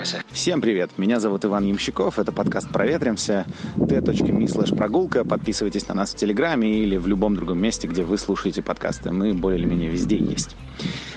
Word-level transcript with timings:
Проветримся. 0.00 0.24
Всем 0.32 0.60
привет, 0.62 0.90
меня 0.96 1.20
зовут 1.20 1.44
Иван 1.44 1.64
Ямщиков, 1.64 2.18
это 2.18 2.32
подкаст 2.32 2.70
Проветримся, 2.70 3.44
t.me 3.76 4.48
слэш 4.48 4.70
прогулка. 4.70 5.24
Подписывайтесь 5.24 5.86
на 5.88 5.94
нас 5.94 6.14
в 6.14 6.16
Телеграме 6.16 6.82
или 6.82 6.96
в 6.96 7.06
любом 7.06 7.36
другом 7.36 7.60
месте, 7.60 7.86
где 7.86 8.02
вы 8.02 8.16
слушаете 8.16 8.62
подкасты. 8.62 9.12
Мы 9.12 9.34
более 9.34 9.60
или 9.60 9.66
менее 9.66 9.90
везде 9.90 10.16
есть. 10.16 10.56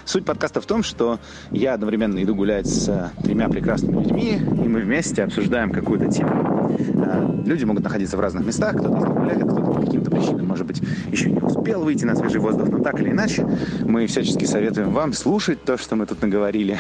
Суть 0.04 0.26
подкаста 0.26 0.60
в 0.60 0.66
том, 0.66 0.84
что 0.84 1.20
я 1.52 1.76
одновременно 1.76 2.22
иду 2.22 2.36
гулять 2.36 2.68
с 2.68 3.14
тремя 3.24 3.48
прекрасными 3.48 4.04
людьми, 4.04 4.34
и 4.34 4.68
мы 4.68 4.82
вместе 4.82 5.24
обсуждаем 5.24 5.72
какую-то 5.72 6.12
тему. 6.12 6.76
А, 7.06 7.42
люди 7.46 7.64
могут 7.64 7.84
находиться 7.84 8.18
в 8.18 8.20
разных 8.20 8.46
местах, 8.46 8.74
кто-то 8.74 8.98
гуляет, 8.98 9.44
кто-то 9.44 9.62
по 9.62 9.82
каким-то 9.82 10.12
причинам, 10.12 10.46
может 10.46 10.68
быть, 10.68 10.82
еще 11.10 11.32
не 11.32 11.40
успел 11.40 11.84
выйти 11.84 12.04
на 12.04 12.18
свежий 12.18 12.42
воздух, 12.42 12.68
но 12.68 12.80
так 12.80 13.00
или 13.00 13.12
иначе, 13.12 13.48
мы 13.86 14.08
всячески 14.08 14.44
советуем 14.44 14.92
вам 14.92 15.14
слушать 15.14 15.64
то, 15.64 15.78
что 15.78 15.96
мы 15.96 16.06
тут 16.06 16.22
наговорили 16.22 16.78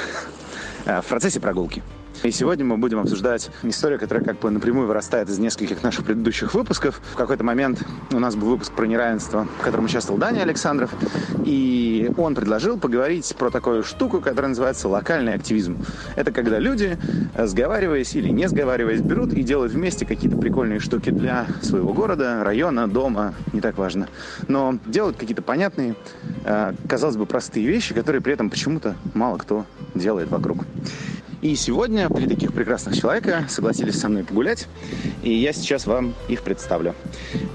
в 0.85 1.05
процессе 1.07 1.39
прогулки. 1.39 1.81
И 2.23 2.31
сегодня 2.31 2.63
мы 2.63 2.77
будем 2.77 2.99
обсуждать 2.99 3.51
историю, 3.63 3.99
которая 3.99 4.23
как 4.23 4.39
бы 4.39 4.49
напрямую 4.49 4.87
вырастает 4.87 5.27
из 5.27 5.39
нескольких 5.39 5.83
наших 5.83 6.05
предыдущих 6.05 6.53
выпусков. 6.53 7.01
В 7.11 7.17
какой-то 7.17 7.43
момент 7.43 7.83
у 8.13 8.19
нас 8.19 8.37
был 8.37 8.47
выпуск 8.47 8.71
про 8.71 8.85
неравенство, 8.85 9.45
в 9.59 9.61
котором 9.61 9.85
участвовал 9.85 10.17
Даня 10.17 10.43
Александров, 10.43 10.89
и 11.43 12.09
он 12.15 12.33
предложил 12.33 12.79
поговорить 12.79 13.35
про 13.37 13.49
такую 13.49 13.83
штуку, 13.83 14.21
которая 14.21 14.49
называется 14.49 14.87
локальный 14.87 15.33
активизм. 15.33 15.77
Это 16.15 16.31
когда 16.31 16.59
люди, 16.59 16.97
сговариваясь 17.37 18.15
или 18.15 18.29
не 18.29 18.47
сговариваясь, 18.47 19.01
берут 19.01 19.33
и 19.33 19.43
делают 19.43 19.73
вместе 19.73 20.05
какие-то 20.05 20.37
прикольные 20.37 20.79
штуки 20.79 21.09
для 21.09 21.45
своего 21.61 21.91
города, 21.91 22.41
района, 22.41 22.87
дома, 22.87 23.33
не 23.51 23.59
так 23.59 23.77
важно. 23.77 24.07
Но 24.47 24.77
делают 24.85 25.17
какие-то 25.17 25.41
понятные, 25.41 25.95
э, 26.45 26.73
казалось 26.87 27.17
бы, 27.17 27.25
простые 27.25 27.67
вещи, 27.67 27.93
которые 27.93 28.21
при 28.21 28.31
этом 28.31 28.49
почему-то 28.49 28.95
мало 29.13 29.37
кто 29.37 29.65
делает 29.93 30.29
вокруг. 30.29 30.59
И 31.43 31.55
сегодня 31.55 32.07
три 32.07 32.25
таких 32.25 32.53
прекрасных 32.53 32.97
человека 32.97 33.43
согласились 33.49 33.99
со 33.99 34.07
мной 34.07 34.23
погулять, 34.23 34.69
и 35.23 35.33
я 35.33 35.51
сейчас 35.51 35.85
вам 35.85 36.13
их 36.29 36.41
представлю. 36.41 36.95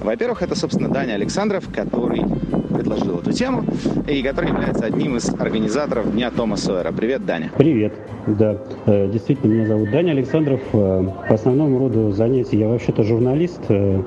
Во-первых, 0.03 0.43
это, 0.43 0.55
собственно, 0.55 0.91
Даня 0.91 1.15
Александров, 1.15 1.65
который 1.75 2.23
предложил 2.69 3.21
эту 3.21 3.33
тему 3.33 3.65
и 4.07 4.23
который 4.23 4.51
является 4.51 4.85
одним 4.85 5.17
из 5.17 5.31
организаторов 5.31 6.13
Дня 6.13 6.31
Тома 6.31 6.57
Сойера. 6.57 6.93
Привет, 6.93 7.25
Даня. 7.25 7.51
Привет. 7.57 7.95
Да, 8.27 8.59
э, 8.85 9.09
действительно, 9.11 9.55
меня 9.55 9.67
зовут 9.67 9.91
Даня 9.91 10.11
Александров. 10.11 10.61
Э, 10.75 11.07
по 11.27 11.35
основному 11.35 11.79
роду 11.79 12.13
занятий 12.13 12.59
я 12.59 12.69
вообще-то 12.69 13.03
журналист, 13.05 13.63
э, 13.71 14.03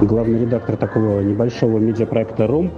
главный 0.00 0.40
редактор 0.40 0.78
такого 0.78 1.20
небольшого 1.20 1.78
медиапроекта 1.78 2.46
«Ром», 2.46 2.72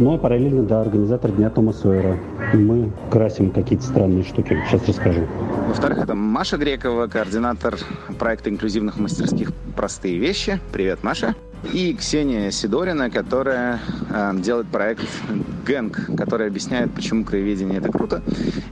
но 0.00 0.18
параллельно, 0.18 0.62
да, 0.62 0.80
организатор 0.80 1.30
Дня 1.30 1.50
Тома 1.50 1.72
Сойера. 1.72 2.18
Мы 2.54 2.90
красим 3.10 3.50
какие-то 3.50 3.84
странные 3.84 4.24
штуки. 4.24 4.58
Сейчас 4.68 4.86
расскажу. 4.88 5.26
Во-вторых, 5.68 5.98
это 5.98 6.14
Маша 6.14 6.56
Грекова, 6.56 7.06
координатор 7.06 7.78
проекта 8.18 8.50
инклюзивных 8.50 8.98
мастерских 8.98 9.52
«Простые 9.76 10.18
вещи». 10.18 10.58
Привет, 10.72 11.02
Маша 11.02 11.34
и 11.72 11.94
Ксения 11.94 12.50
Сидорина, 12.50 13.10
которая 13.10 13.80
э, 14.08 14.32
делает 14.36 14.68
проект 14.68 15.04
Гэнг, 15.66 16.16
который 16.16 16.46
объясняет, 16.46 16.92
почему 16.92 17.24
краеведение 17.24 17.78
это 17.78 17.90
круто. 17.90 18.22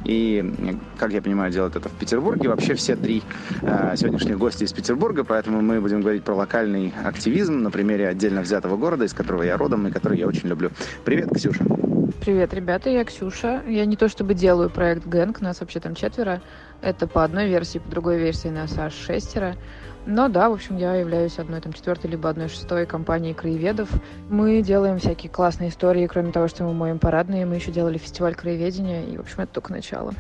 И, 0.04 0.78
как 0.98 1.12
я 1.12 1.22
понимаю, 1.22 1.52
делает 1.52 1.76
это 1.76 1.88
в 1.88 1.92
Петербурге. 1.92 2.48
Вообще 2.48 2.74
все 2.74 2.96
три 2.96 3.22
э, 3.62 3.94
сегодняшних 3.96 4.38
гости 4.38 4.64
из 4.64 4.72
Петербурга, 4.72 5.24
поэтому 5.24 5.60
мы 5.60 5.80
будем 5.80 6.00
говорить 6.00 6.24
про 6.24 6.34
локальный 6.34 6.92
активизм 7.04 7.62
на 7.62 7.70
примере 7.70 8.08
отдельно 8.08 8.40
взятого 8.40 8.76
города, 8.76 9.04
из 9.04 9.12
которого 9.12 9.42
я 9.42 9.56
родом 9.56 9.86
и 9.86 9.90
который 9.90 10.18
я 10.18 10.26
очень 10.26 10.48
люблю. 10.48 10.70
Привет, 11.04 11.30
Ксюша. 11.34 11.87
Привет, 12.20 12.52
ребята, 12.52 12.90
я 12.90 13.04
Ксюша. 13.04 13.62
Я 13.66 13.86
не 13.86 13.96
то 13.96 14.08
чтобы 14.08 14.34
делаю 14.34 14.70
проект 14.70 15.06
Гэнг, 15.06 15.40
нас 15.40 15.60
вообще 15.60 15.78
там 15.78 15.94
четверо. 15.94 16.42
Это 16.82 17.06
по 17.06 17.22
одной 17.22 17.48
версии, 17.48 17.78
по 17.78 17.88
другой 17.88 18.18
версии 18.18 18.48
нас 18.48 18.76
аж 18.76 18.92
шестеро. 18.92 19.56
Но 20.04 20.28
да, 20.28 20.48
в 20.48 20.54
общем, 20.54 20.76
я 20.76 20.94
являюсь 20.94 21.38
одной 21.38 21.60
там 21.60 21.72
четвертой 21.72 22.10
либо 22.10 22.28
одной 22.28 22.48
шестой 22.48 22.86
компанией 22.86 23.34
краеведов. 23.34 23.88
Мы 24.28 24.62
делаем 24.62 24.98
всякие 24.98 25.30
классные 25.30 25.70
истории, 25.70 26.06
кроме 26.06 26.32
того, 26.32 26.48
что 26.48 26.64
мы 26.64 26.72
моем 26.72 26.98
парадные, 26.98 27.46
мы 27.46 27.54
еще 27.54 27.70
делали 27.70 27.98
фестиваль 27.98 28.34
краеведения, 28.34 29.04
и, 29.04 29.16
в 29.16 29.20
общем, 29.20 29.40
это 29.42 29.52
только 29.52 29.72
начало 29.72 30.12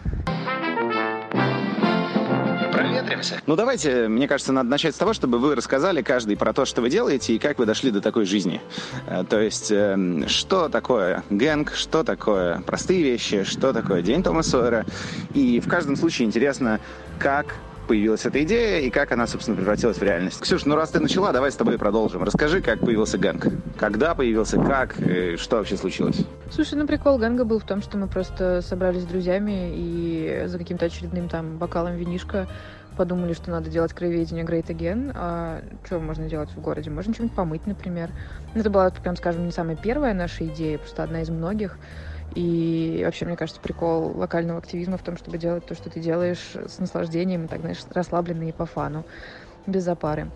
проветримся. 3.08 3.42
Ну 3.46 3.56
давайте, 3.56 4.08
мне 4.08 4.28
кажется, 4.28 4.52
надо 4.52 4.68
начать 4.68 4.94
с 4.94 4.98
того, 4.98 5.12
чтобы 5.12 5.38
вы 5.38 5.54
рассказали 5.54 6.02
каждый 6.02 6.36
про 6.36 6.52
то, 6.52 6.64
что 6.64 6.80
вы 6.80 6.90
делаете 6.90 7.34
и 7.34 7.38
как 7.38 7.58
вы 7.58 7.66
дошли 7.66 7.90
до 7.90 8.00
такой 8.00 8.24
жизни. 8.24 8.60
Э, 9.06 9.24
то 9.28 9.40
есть, 9.40 9.70
эм, 9.70 10.28
что 10.28 10.68
такое 10.68 11.22
гэнг, 11.30 11.72
что 11.74 12.04
такое 12.04 12.60
простые 12.60 13.02
вещи, 13.02 13.44
что 13.44 13.72
такое 13.72 14.02
День 14.02 14.22
Тома 14.22 14.42
Сойера. 14.42 14.84
И 15.34 15.60
в 15.60 15.68
каждом 15.68 15.96
случае 15.96 16.26
интересно, 16.26 16.80
как 17.18 17.54
появилась 17.88 18.26
эта 18.26 18.42
идея 18.44 18.80
и 18.80 18.90
как 18.90 19.12
она, 19.12 19.26
собственно, 19.26 19.56
превратилась 19.56 19.96
в 19.96 20.02
реальность. 20.02 20.40
Ксюш, 20.40 20.66
ну 20.66 20.76
раз 20.76 20.90
ты 20.90 21.00
начала, 21.00 21.32
давай 21.32 21.50
с 21.50 21.56
тобой 21.56 21.78
продолжим. 21.78 22.22
Расскажи, 22.22 22.60
как 22.60 22.80
появился 22.80 23.16
Гэнг. 23.16 23.46
Когда 23.78 24.14
появился, 24.14 24.60
как, 24.60 24.94
что 25.36 25.56
вообще 25.56 25.78
случилось? 25.78 26.18
Слушай, 26.50 26.74
ну 26.74 26.86
прикол 26.86 27.16
Гэнга 27.16 27.44
был 27.44 27.58
в 27.58 27.64
том, 27.64 27.80
что 27.80 27.96
мы 27.96 28.06
просто 28.06 28.60
собрались 28.60 29.02
с 29.02 29.06
друзьями 29.06 29.72
и 29.74 30.42
за 30.46 30.58
каким-то 30.58 30.84
очередным 30.84 31.30
там 31.30 31.56
бокалом 31.56 31.96
винишка 31.96 32.46
подумали, 32.98 33.32
что 33.32 33.50
надо 33.50 33.70
делать 33.70 33.94
краеведение 33.94 34.44
Great 34.44 34.66
Again. 34.66 35.12
А 35.14 35.62
что 35.84 36.00
можно 36.00 36.28
делать 36.28 36.50
в 36.54 36.60
городе? 36.60 36.90
Можно 36.90 37.14
что-нибудь 37.14 37.34
помыть, 37.36 37.66
например. 37.66 38.12
Это 38.54 38.68
была, 38.68 38.90
прям 38.90 39.16
скажем, 39.16 39.46
не 39.46 39.52
самая 39.52 39.76
первая 39.76 40.12
наша 40.12 40.46
идея, 40.48 40.78
просто 40.78 41.04
одна 41.04 41.22
из 41.22 41.30
многих. 41.30 41.78
И 42.34 43.00
вообще, 43.04 43.24
мне 43.24 43.36
кажется, 43.36 43.60
прикол 43.62 44.16
локального 44.18 44.58
активизма 44.58 44.98
в 44.98 45.02
том, 45.02 45.16
чтобы 45.16 45.38
делать 45.38 45.64
то, 45.64 45.74
что 45.74 45.88
ты 45.90 46.00
делаешь 46.00 46.54
с 46.54 46.78
наслаждением, 46.78 47.46
и 47.46 47.48
так, 47.48 47.60
знаешь, 47.60 47.82
расслабленно 47.88 48.48
и 48.48 48.52
по 48.52 48.66
фану, 48.66 49.06
без 49.66 49.84
запары. 49.84 50.32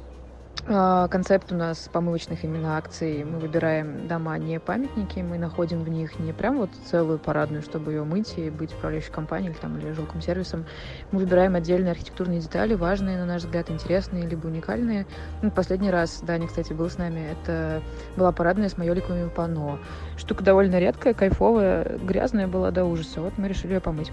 А, 0.64 1.08
концепт 1.08 1.50
у 1.50 1.56
нас 1.56 1.88
помывочных 1.92 2.44
именно 2.44 2.76
акций. 2.76 3.24
Мы 3.24 3.40
выбираем 3.40 4.06
дома 4.06 4.38
не 4.38 4.60
памятники, 4.60 5.18
мы 5.18 5.36
находим 5.36 5.82
в 5.82 5.88
них 5.88 6.20
не 6.20 6.32
прям 6.32 6.58
вот 6.58 6.70
целую 6.86 7.18
парадную, 7.18 7.62
чтобы 7.62 7.92
ее 7.92 8.04
мыть 8.04 8.34
и 8.38 8.48
быть 8.48 8.72
управляющей 8.72 9.10
компанией 9.10 9.50
или, 9.50 9.58
там, 9.58 9.76
или 9.78 9.90
жилком 9.90 10.20
сервисом. 10.20 10.64
Мы 11.10 11.18
выбираем 11.18 11.56
отдельные 11.56 11.90
архитектурные 11.90 12.38
детали, 12.38 12.74
важные, 12.74 13.18
на 13.18 13.26
наш 13.26 13.42
взгляд, 13.42 13.70
интересные, 13.70 14.24
либо 14.28 14.46
уникальные. 14.46 15.06
Ну, 15.42 15.50
последний 15.50 15.90
раз, 15.90 16.20
Даня, 16.22 16.46
кстати, 16.46 16.72
был 16.72 16.88
с 16.88 16.96
нами, 16.96 17.32
это 17.32 17.82
была 18.16 18.30
парадная 18.30 18.68
с 18.68 18.78
майоликовыми 18.78 19.30
панно. 19.30 19.80
Штука 20.16 20.44
довольно 20.44 20.78
редкая, 20.78 21.12
кайфовая, 21.12 21.98
грязная 21.98 22.46
была 22.46 22.70
до 22.70 22.84
ужаса. 22.84 23.20
Вот 23.20 23.36
мы 23.36 23.48
решили 23.48 23.74
ее 23.74 23.80
помыть. 23.80 24.12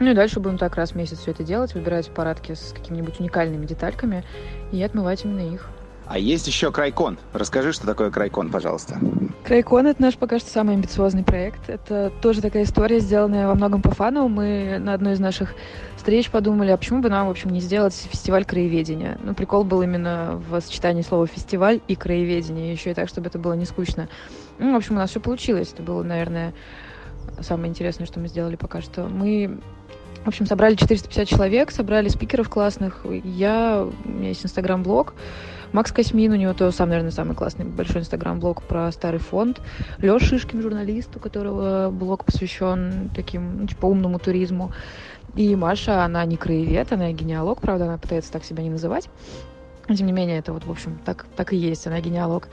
Ну 0.00 0.10
и 0.10 0.14
дальше 0.14 0.40
будем 0.40 0.58
так 0.58 0.76
раз 0.76 0.92
в 0.92 0.94
месяц 0.94 1.18
все 1.18 1.32
это 1.32 1.42
делать, 1.42 1.74
выбирать 1.74 2.08
парадки 2.10 2.52
с 2.52 2.72
какими-нибудь 2.72 3.18
уникальными 3.18 3.66
детальками 3.66 4.24
и 4.70 4.82
отмывать 4.82 5.24
именно 5.24 5.52
их. 5.52 5.68
А 6.06 6.18
есть 6.18 6.46
еще 6.46 6.72
Крайкон. 6.72 7.18
Расскажи, 7.34 7.72
что 7.72 7.84
такое 7.84 8.10
Крайкон, 8.10 8.50
пожалуйста. 8.50 8.98
Крайкон— 9.44 9.86
это 9.88 10.00
наш 10.00 10.16
пока 10.16 10.38
что 10.38 10.48
самый 10.48 10.74
амбициозный 10.74 11.22
проект. 11.22 11.68
Это 11.68 12.10
тоже 12.22 12.40
такая 12.40 12.62
история, 12.62 12.98
сделанная 13.00 13.46
во 13.46 13.54
многом 13.54 13.82
по 13.82 13.90
фану. 13.90 14.26
Мы 14.28 14.78
на 14.80 14.94
одной 14.94 15.12
из 15.12 15.20
наших 15.20 15.54
встреч 15.96 16.30
подумали, 16.30 16.70
а 16.70 16.78
почему 16.78 17.02
бы 17.02 17.10
нам, 17.10 17.26
в 17.26 17.30
общем, 17.30 17.50
не 17.50 17.60
сделать 17.60 17.92
фестиваль 17.92 18.46
краеведения. 18.46 19.18
Ну, 19.22 19.34
прикол 19.34 19.64
был 19.64 19.82
именно 19.82 20.42
в 20.48 20.58
сочетании 20.62 21.02
слова 21.02 21.26
«фестиваль» 21.26 21.82
и 21.88 21.94
«краеведение», 21.94 22.72
еще 22.72 22.92
и 22.92 22.94
так, 22.94 23.10
чтобы 23.10 23.26
это 23.26 23.38
было 23.38 23.52
не 23.52 23.66
скучно. 23.66 24.08
Ну, 24.58 24.72
в 24.72 24.76
общем, 24.76 24.94
у 24.94 24.98
нас 24.98 25.10
все 25.10 25.20
получилось. 25.20 25.72
Это 25.74 25.82
было, 25.82 26.02
наверное, 26.02 26.54
самое 27.42 27.68
интересное, 27.68 28.06
что 28.06 28.18
мы 28.18 28.28
сделали 28.28 28.56
пока 28.56 28.80
что. 28.80 29.04
Мы 29.04 29.60
в 30.24 30.28
общем, 30.28 30.46
собрали 30.46 30.74
450 30.74 31.28
человек, 31.28 31.70
собрали 31.70 32.08
спикеров 32.08 32.48
классных. 32.48 33.04
Я, 33.24 33.86
у 34.04 34.08
меня 34.08 34.28
есть 34.28 34.44
инстаграм-блог, 34.44 35.14
Макс 35.72 35.92
Космин, 35.92 36.32
у 36.32 36.36
него 36.36 36.54
то 36.54 36.70
сам, 36.70 36.88
наверное, 36.88 37.10
самый 37.10 37.36
классный 37.36 37.66
большой 37.66 38.00
инстаграм-блог 38.00 38.62
про 38.62 38.90
старый 38.90 39.20
фонд. 39.20 39.60
Леша 39.98 40.24
Шишкин, 40.24 40.62
журналист, 40.62 41.14
у 41.16 41.20
которого 41.20 41.90
блог 41.90 42.24
посвящен 42.24 43.10
таким, 43.14 43.60
ну, 43.60 43.66
типа, 43.66 43.86
умному 43.86 44.18
туризму. 44.18 44.72
И 45.34 45.54
Маша, 45.56 46.04
она 46.04 46.24
не 46.24 46.36
краевед, 46.36 46.90
она 46.92 47.12
генеалог, 47.12 47.60
правда, 47.60 47.84
она 47.84 47.98
пытается 47.98 48.32
так 48.32 48.44
себя 48.44 48.62
не 48.62 48.70
называть. 48.70 49.08
Тем 49.94 50.06
не 50.06 50.12
менее, 50.12 50.38
это 50.38 50.52
вот, 50.52 50.64
в 50.64 50.70
общем, 50.70 50.98
так, 51.04 51.26
так 51.36 51.52
и 51.52 51.56
есть, 51.56 51.86
она 51.86 52.00
генеалог. 52.00 52.48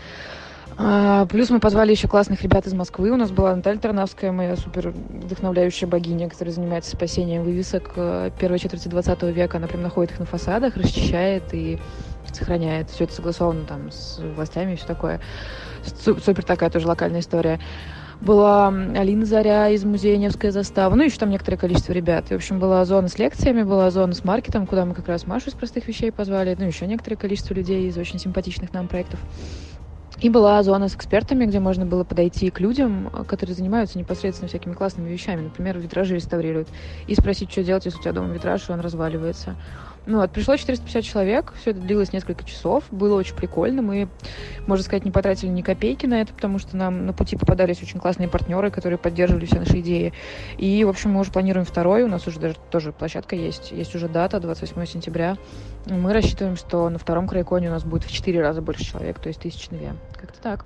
А, 0.77 1.25
плюс 1.27 1.50
мы 1.50 1.60
позвали 1.60 1.92
еще 1.92 2.07
классных 2.07 2.42
ребят 2.42 2.68
из 2.68 2.74
Москвы. 2.74 3.12
У 3.12 3.16
нас 3.16 3.31
была 3.31 3.56
Наталья 3.56 3.80
Тарнавская, 3.80 4.31
моя 4.31 4.57
супер 4.57 4.89
вдохновляющая 4.89 5.88
богиня, 5.88 6.30
которая 6.30 6.54
занимается 6.54 6.95
спасением 6.95 7.44
вывесок 7.44 7.94
э, 7.95 8.31
первой 8.38 8.60
четверти 8.60 8.89
20 8.89 9.24
века. 9.24 9.57
Она 9.57 9.68
прям 9.68 9.83
находит 9.83 10.12
их 10.12 10.19
на 10.19 10.25
фасадах, 10.25 10.75
расчищает 10.75 11.54
и 11.54 11.80
сохраняет. 12.33 12.89
Все 12.89 13.06
это 13.06 13.13
согласовано 13.13 13.63
там 13.66 13.89
с 13.89 14.19
властями 14.36 14.74
и 14.74 14.75
все 14.75 14.86
такое. 14.86 15.22
Супер 16.04 16.44
такая 16.44 16.69
тоже 16.69 16.88
локальная 16.88 17.21
история. 17.21 17.60
Была 18.19 18.68
Алина 18.68 19.25
Заря 19.25 19.69
из 19.69 19.83
музея 19.83 20.18
Невская 20.18 20.51
застава, 20.51 20.95
ну 20.95 21.04
еще 21.04 21.18
там 21.18 21.30
некоторое 21.30 21.57
количество 21.57 21.94
ребят. 21.94 22.31
И, 22.31 22.33
в 22.33 22.38
общем, 22.38 22.60
была 22.60 22.83
зона 22.86 23.07
с 23.07 23.18
лекциями, 23.19 23.63
была 23.63 23.92
зона 23.92 24.13
с 24.13 24.24
маркетом, 24.24 24.68
куда 24.68 24.86
мы 24.86 24.94
как 24.94 25.07
раз 25.07 25.28
Машу 25.28 25.50
из 25.50 25.54
простых 25.54 25.88
вещей 25.88 26.12
позвали, 26.12 26.56
ну 26.57 26.66
еще 26.66 26.88
некоторое 26.88 27.18
количество 27.18 27.54
людей 27.54 27.88
из 27.88 27.98
очень 27.98 28.19
симпатичных 28.19 28.74
нам 28.74 28.88
проектов. 28.88 29.19
И 30.20 30.30
была 30.30 30.64
зона 30.64 30.88
с 30.88 30.96
экспертами, 30.96 31.46
где 31.46 31.60
можно 31.60 31.86
было 31.86 32.06
подойти 32.06 32.50
к 32.50 32.62
людям, 32.62 33.10
которые 33.28 33.54
занимаются 33.54 33.98
непосредственно 34.00 34.48
всякими 34.48 34.74
классными 34.74 35.10
вещами. 35.10 35.42
Например, 35.42 35.78
витражи 35.78 36.16
реставрируют. 36.16 36.70
И 37.06 37.16
спросить, 37.16 37.52
что 37.52 37.64
делать, 37.64 37.86
если 37.86 38.00
у 38.00 38.02
тебя 38.02 38.14
дома 38.14 38.34
витраж, 38.34 38.70
и 38.70 38.72
он 38.72 38.80
разваливается. 38.80 39.58
Ну 40.06 40.19
вот, 40.19 40.31
пришло 40.31 40.56
450 40.56 41.04
человек, 41.04 41.54
все 41.60 41.72
это 41.72 41.80
длилось 41.80 42.13
несколько 42.13 42.44
часов, 42.44 42.84
было 42.92 43.16
очень 43.18 43.36
прикольно, 43.36 43.81
мы, 43.81 44.07
можно 44.68 44.84
сказать, 44.84 45.04
не 45.04 45.12
потратили 45.12 45.50
ни 45.50 45.63
копейки 45.63 46.06
на 46.06 46.22
это, 46.22 46.31
потому 46.31 46.60
что 46.60 46.78
нам 46.78 47.07
на 47.07 47.13
пути 47.13 47.36
попадались 47.36 47.81
очень 47.81 48.00
классные 48.00 48.30
партнеры, 48.30 48.69
которые 48.69 49.00
поддерживали 49.00 49.46
все 49.46 49.60
наши 49.60 49.80
идеи. 49.80 50.13
И, 50.57 50.84
в 50.84 50.90
общем, 50.90 51.12
мы 51.12 51.22
уже 51.22 51.31
планируем 51.31 51.66
второй, 51.66 52.04
у 52.04 52.07
нас 52.07 52.28
уже 52.28 52.40
даже 52.40 52.56
тоже 52.69 52.92
площадка 52.92 53.36
есть, 53.36 53.72
есть 53.72 53.96
уже 53.96 54.07
дата, 54.07 54.40
28 54.40 54.86
сентября. 54.86 55.38
Мы 55.88 56.13
рассчитываем, 56.13 56.56
что 56.56 56.88
на 56.90 57.00
втором 57.00 57.28
крайконе 57.28 57.69
у 57.69 57.72
нас 57.72 57.84
будет 57.84 58.04
в 58.04 58.12
4 58.12 58.42
раза 58.42 58.62
больше 58.62 58.84
человек, 58.84 59.19
то 59.19 59.30
есть 59.30 59.42
тысяч 59.42 59.69
на 59.72 59.78
две. 59.78 59.94
Как-то 60.19 60.40
так. 60.40 60.66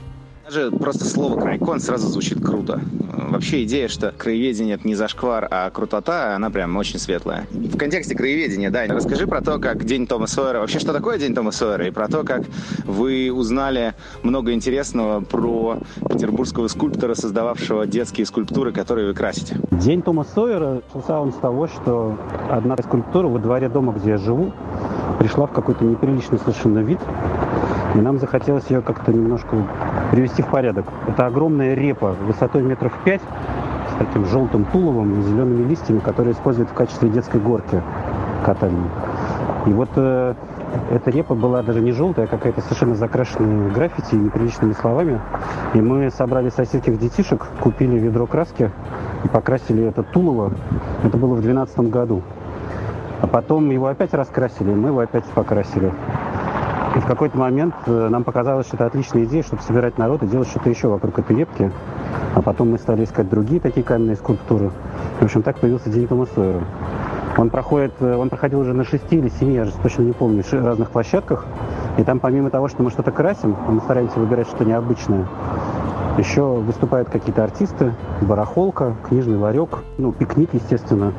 Даже 0.50 0.72
просто 0.72 1.06
слово 1.06 1.40
«крайкон» 1.40 1.80
сразу 1.80 2.07
звучит 2.07 2.44
круто. 2.44 2.81
Вообще 3.30 3.66
идея, 3.66 3.88
что 3.88 4.12
краеведение— 4.18 4.75
это 4.78 4.88
не 4.88 4.96
зашквар, 4.96 5.48
а 5.51 5.69
крутота, 5.69 6.36
она 6.36 6.50
прям 6.50 6.75
очень 6.75 6.98
светлая. 6.98 7.46
В 7.51 7.78
контексте 7.78 8.16
краеведения, 8.16 8.72
да, 8.72 8.86
расскажи 8.88 9.28
про 9.28 9.42
то, 9.42 9.60
как 9.60 9.84
День 9.84 10.07
Тома 10.07 10.25
Сойера, 10.25 10.62
вообще, 10.62 10.80
что 10.80 10.92
такое 10.92 11.19
День 11.19 11.36
Тома 11.36 11.51
Сойера, 11.51 11.86
и 11.86 11.92
про 11.92 12.07
то, 12.07 12.24
как 12.24 12.46
вы 12.86 13.31
узнали 13.31 13.94
много 14.24 14.51
интересного 14.51 15.19
про 15.19 15.78
петербургского 16.10 16.68
скульптора, 16.68 17.13
создававшего 17.13 17.86
детские 17.86 18.25
скульптуры, 18.25 18.72
которые 18.72 19.10
вы 19.10 19.13
красите. 19.13 19.56
День 19.69 20.01
Тома 20.01 20.25
Сойера 20.34 20.81
начался 20.81 21.22
он 21.22 21.31
с 21.31 21.36
того, 21.36 21.68
что 21.68 22.18
одна 22.50 22.75
скульптура 22.78 23.28
во 23.28 23.38
дворе 23.38 23.69
дома, 23.69 23.94
где 23.94 24.10
я 24.10 24.18
живу, 24.18 24.51
пришла 25.19 25.46
в 25.46 25.51
какой-то 25.51 25.86
неприличный 25.86 26.40
совершенно 26.40 26.80
вид, 26.80 26.98
и 27.95 27.97
нам 28.00 28.19
захотелось 28.19 28.69
ее 28.69 28.81
как-то 28.81 29.12
немножко 29.12 29.57
привести 30.12 30.41
в 30.41 30.47
порядок. 30.47 30.86
Это 31.07 31.25
огромная 31.25 31.74
репа 31.74 32.15
высотой 32.25 32.62
метров 32.62 32.94
пять 33.03 33.21
с 33.21 33.97
таким 33.97 34.25
желтым 34.25 34.65
туловом 34.65 35.19
и 35.19 35.24
зелеными 35.24 35.68
листьями, 35.68 36.00
которые 36.00 36.33
используют 36.33 36.69
в 36.69 36.74
качестве 36.74 37.09
детской 37.09 37.39
горки 37.39 37.81
катания. 38.45 38.89
И 39.65 39.71
вот 39.71 39.89
э, 39.95 40.36
эта 40.91 41.12
репа 41.12 41.36
была 41.36 41.62
даже 41.63 41.81
не 41.81 41.91
желтая, 41.91 42.25
а 42.25 42.27
какая-то 42.27 42.62
совершенно 42.62 42.95
закрашенная 42.95 43.69
граффити 43.71 44.15
и 44.15 44.18
неприличными 44.18 44.74
словами. 44.74 45.19
И 45.74 45.81
мы 45.81 46.09
собрали 46.12 46.50
соседских 46.50 47.00
детишек, 47.00 47.45
купили 47.59 47.97
ведро 47.97 48.25
краски 48.25 48.71
и 49.24 49.27
покрасили 49.27 49.86
это 49.86 50.03
тулово. 50.03 50.53
Это 51.03 51.18
было 51.18 51.33
в 51.33 51.41
2012 51.41 51.80
году. 51.91 52.21
А 53.21 53.27
потом 53.27 53.69
его 53.69 53.88
опять 53.88 54.13
раскрасили, 54.13 54.71
и 54.71 54.75
мы 54.75 54.89
его 54.89 55.00
опять 55.00 55.25
покрасили. 55.25 55.91
И 57.00 57.01
в 57.01 57.06
какой-то 57.06 57.38
момент 57.38 57.75
э, 57.86 58.10
нам 58.10 58.25
показалось, 58.25 58.68
что 58.68 58.75
это 58.75 58.86
отличная 58.86 59.24
идея, 59.24 59.42
чтобы 59.42 59.62
собирать 59.62 59.98
народ 59.98 60.22
и 60.22 60.28
делать 60.28 60.50
что-то 60.50 60.69
еще 60.69 60.90
вокруг 60.90 61.18
этой 61.18 61.34
лепки. 61.34 61.72
А 62.36 62.42
потом 62.42 62.72
мы 62.72 62.78
стали 62.78 63.06
искать 63.06 63.30
другие 63.30 63.62
такие 63.62 63.86
каменные 63.86 64.18
скульптуры. 64.18 64.72
В 65.22 65.24
общем, 65.24 65.42
так 65.42 65.60
появился 65.60 65.90
День 65.90 66.10
Тома 66.10 66.25
Сойера. 66.36 66.62
Он, 67.38 67.50
проходит, 67.51 67.94
э, 68.01 68.16
он 68.18 68.28
проходил 68.28 68.60
уже 68.60 68.74
на 68.74 68.84
шести 68.84 69.16
или 69.16 69.30
семи, 69.30 69.54
я 69.54 69.63
же 69.63 69.72
точно 69.81 70.01
не 70.01 70.12
помню, 70.12 70.44
разных 70.51 70.90
площадках. 70.90 71.46
И 71.98 72.04
там 72.04 72.19
помимо 72.19 72.50
того, 72.50 72.68
что 72.68 72.84
мы 72.84 72.92
что-то 72.92 73.12
красим, 73.12 73.56
а 73.66 73.72
мы 73.72 73.80
стараемся 73.80 74.19
выбирать 74.19 74.48
что-то 74.48 74.66
необычное, 74.66 75.25
еще 76.18 76.42
выступают 76.42 77.10
какие-то 77.10 77.46
артисты, 77.46 77.94
барахолка, 78.19 78.98
книжный 79.07 79.38
ларек, 79.38 79.69
ну, 79.98 80.12
пикник, 80.12 80.54
естественно. 80.54 81.13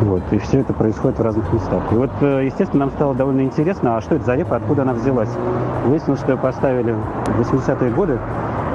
Вот, 0.00 0.22
и 0.30 0.38
все 0.38 0.60
это 0.60 0.72
происходит 0.72 1.18
в 1.18 1.22
разных 1.22 1.52
местах. 1.52 1.82
И 1.90 1.94
вот, 1.96 2.10
э, 2.20 2.44
естественно, 2.46 2.86
нам 2.86 2.90
стало 2.90 3.14
довольно 3.14 3.40
интересно, 3.40 3.96
а 3.96 4.00
что 4.00 4.14
это 4.14 4.24
за 4.24 4.36
репа, 4.36 4.56
откуда 4.56 4.82
она 4.82 4.92
взялась. 4.92 5.30
Выяснилось, 5.86 6.20
что 6.20 6.32
ее 6.32 6.38
поставили 6.38 6.92
в 7.26 7.40
80-е 7.40 7.90
годы. 7.90 8.18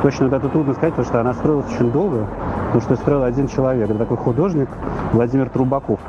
Точно 0.02 0.28
дату 0.28 0.50
трудно 0.50 0.74
сказать, 0.74 0.94
потому 0.94 1.08
что 1.08 1.22
она 1.22 1.34
строилась 1.34 1.66
очень 1.74 1.92
долго, 1.92 2.28
потому 2.66 2.82
что 2.82 2.96
строил 2.98 3.24
один 3.24 3.48
человек. 3.48 3.90
Это 3.90 3.98
такой 4.00 4.18
художник 4.18 4.68
Владимир 5.14 5.48
Трубаков. 5.50 6.00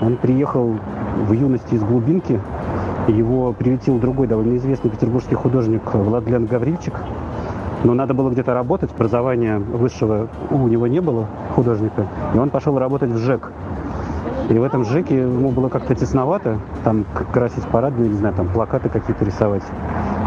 Он 0.00 0.16
приехал 0.16 0.74
в 1.28 1.32
юности 1.32 1.74
из 1.74 1.82
глубинки, 1.84 2.40
его 3.06 3.52
приютил 3.52 3.98
другой 3.98 4.26
довольно 4.26 4.56
известный 4.56 4.90
петербургский 4.90 5.36
художник 5.36 5.82
Владлен 5.94 6.46
Гаврильчик. 6.46 6.94
Но 7.84 7.94
надо 7.94 8.14
было 8.14 8.30
где-то 8.30 8.54
работать, 8.54 8.90
образования 8.92 9.58
высшего 9.58 10.28
у 10.50 10.68
него 10.68 10.88
не 10.88 11.00
было, 11.00 11.26
художника. 11.54 12.06
И 12.34 12.38
он 12.38 12.50
пошел 12.50 12.78
работать 12.78 13.10
в 13.10 13.18
ЖЭК, 13.18 13.52
и 14.48 14.58
в 14.58 14.62
этом 14.64 14.84
ЖЭКе 14.84 15.22
ему 15.22 15.50
было 15.50 15.68
как-то 15.68 15.94
тесновато, 15.94 16.58
там 16.84 17.04
красить 17.32 17.64
парадные, 17.68 18.08
не 18.08 18.16
знаю, 18.16 18.34
там 18.34 18.48
плакаты 18.48 18.88
какие-то 18.88 19.24
рисовать. 19.24 19.62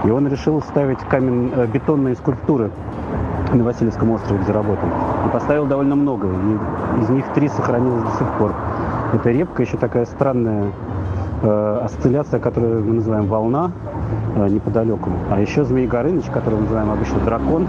И 0.03 0.09
он 0.09 0.27
решил 0.27 0.61
ставить 0.61 0.99
камень, 0.99 1.51
э, 1.55 1.67
бетонные 1.67 2.15
скульптуры 2.15 2.71
на 3.53 3.63
Васильевском 3.63 4.11
острове, 4.11 4.41
где 4.43 4.51
работал. 4.51 4.87
И 5.25 5.29
поставил 5.29 5.65
довольно 5.65 5.95
много. 5.95 6.27
И 6.27 7.01
из 7.01 7.09
них 7.09 7.25
три 7.33 7.49
сохранилось 7.49 8.03
до 8.03 8.11
сих 8.17 8.27
пор. 8.37 8.51
Это 9.13 9.31
репка, 9.31 9.61
еще 9.61 9.77
такая 9.77 10.05
странная 10.05 10.71
э, 11.41 11.79
осцилляция, 11.83 12.39
которую 12.39 12.85
мы 12.85 12.93
называем 12.95 13.25
волна 13.25 13.71
э, 14.35 14.47
неподалеку. 14.47 15.09
А 15.29 15.39
еще 15.39 15.63
Змей 15.65 15.87
Горыныч, 15.87 16.25
который 16.25 16.55
мы 16.55 16.61
называем 16.61 16.91
обычно 16.91 17.19
дракон 17.19 17.67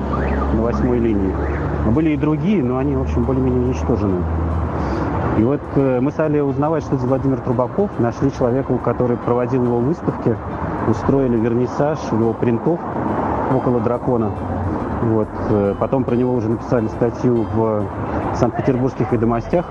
на 0.55 0.63
восьмой 0.63 0.99
линии. 0.99 1.35
Были 1.91 2.11
и 2.11 2.17
другие, 2.17 2.63
но 2.63 2.79
они, 2.79 2.97
в 2.97 3.03
общем, 3.03 3.25
более-менее 3.25 3.67
уничтожены. 3.67 4.23
И 5.39 5.43
вот 5.43 5.61
э, 5.75 6.01
мы 6.01 6.11
стали 6.13 6.41
узнавать, 6.41 6.83
что 6.85 6.97
это 6.97 7.07
Владимир 7.07 7.39
Трубаков, 7.41 7.91
нашли 7.99 8.33
человека, 8.33 8.77
который 8.79 9.19
проводил 9.19 9.65
его 9.65 9.79
выставки, 9.79 10.35
устроили 10.89 11.37
вернисаж 11.37 11.99
его 12.11 12.33
принтов 12.33 12.81
около 13.55 13.81
дракона. 13.81 14.31
Вот. 15.03 15.29
Э, 15.51 15.75
потом 15.79 16.05
про 16.05 16.15
него 16.17 16.35
уже 16.35 16.49
написали 16.49 16.89
статью 16.89 17.47
в 17.55 17.85
Санкт-Петербургских 18.35 19.13
ведомостях. 19.13 19.67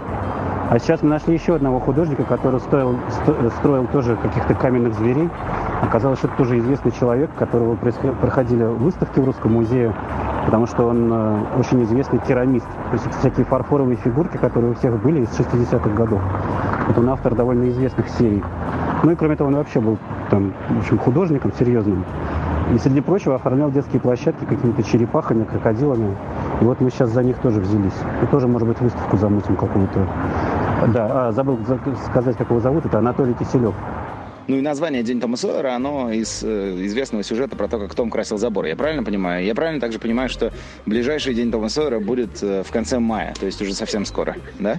А 0.70 0.78
сейчас 0.78 1.02
мы 1.02 1.10
нашли 1.10 1.34
еще 1.34 1.56
одного 1.56 1.80
художника, 1.80 2.24
который 2.24 2.60
строил, 2.60 2.96
строил 3.60 3.88
тоже 3.88 4.16
каких-то 4.18 4.54
каменных 4.56 4.94
зверей. 4.96 5.30
Оказалось, 5.82 6.20
что 6.20 6.28
это 6.28 6.38
тоже 6.38 6.60
известный 6.60 6.92
человек, 6.92 7.30
которого 7.38 7.76
проходили 7.76 8.64
выставки 8.64 9.20
в 9.20 9.26
Русском 9.26 9.54
музее 9.54 9.94
потому 10.46 10.68
что 10.68 10.86
он 10.86 11.12
э, 11.12 11.44
очень 11.60 11.84
известный 11.84 12.20
керамист. 12.20 12.68
То 12.92 12.94
есть 12.94 13.06
всякие 13.20 13.46
фарфоровые 13.46 13.98
фигурки, 13.98 14.38
которые 14.38 14.72
у 14.72 14.76
всех 14.76 15.02
были 15.02 15.22
из 15.22 15.30
60-х 15.30 15.90
годов. 15.90 16.22
Вот 16.88 16.98
он 16.98 17.10
автор 17.10 17.36
довольно 17.36 17.70
известных 17.70 18.08
серий. 18.10 18.44
Ну 19.04 19.12
и 19.12 19.16
кроме 19.16 19.36
того, 19.36 19.50
он 19.50 19.56
вообще 19.56 19.80
был 19.80 19.98
там, 20.30 20.54
в 20.70 20.80
общем, 20.80 20.98
художником 20.98 21.52
серьезным. 21.54 22.06
И, 22.74 22.78
среди 22.80 23.02
прочего, 23.02 23.36
оформлял 23.36 23.70
детские 23.70 24.00
площадки 24.00 24.44
какими-то 24.46 24.82
черепахами, 24.82 25.44
крокодилами. 25.44 26.16
И 26.62 26.64
вот 26.64 26.82
мы 26.82 26.90
сейчас 26.90 27.12
за 27.12 27.24
них 27.24 27.38
тоже 27.38 27.60
взялись. 27.60 27.94
И 28.24 28.26
тоже, 28.28 28.48
может 28.48 28.68
быть, 28.68 28.80
выставку 28.82 29.18
замутим 29.18 29.56
какую-то. 29.56 30.08
Да, 30.88 31.28
а, 31.28 31.32
забыл 31.32 31.60
сказать, 32.10 32.38
как 32.38 32.50
его 32.50 32.60
зовут. 32.60 32.86
Это 32.86 33.00
Анатолий 33.00 33.34
Киселев. 33.34 33.76
Ну 34.48 34.58
и 34.58 34.62
название 34.62 35.02
День 35.02 35.20
Тома 35.20 35.38
Сойера, 35.38 35.74
оно 35.74 36.12
из 36.12 36.44
э, 36.44 36.86
известного 36.86 37.24
сюжета 37.24 37.56
про 37.56 37.68
то, 37.68 37.80
как 37.80 37.96
Том 37.96 38.12
красил 38.12 38.38
забор. 38.38 38.66
Я 38.66 38.76
правильно 38.76 39.04
понимаю? 39.04 39.44
Я 39.44 39.56
правильно 39.56 39.82
также 39.82 39.98
понимаю, 39.98 40.30
что 40.30 40.52
ближайший 40.86 41.34
День 41.34 41.52
Тома 41.52 41.68
Сойера 41.68 42.00
будет 42.00 42.44
э, 42.44 42.62
в 42.62 42.72
конце 42.72 43.00
мая, 43.00 43.34
то 43.40 43.48
есть 43.48 43.60
уже 43.64 43.74
совсем 43.74 44.06
скоро, 44.06 44.36
да? 44.60 44.78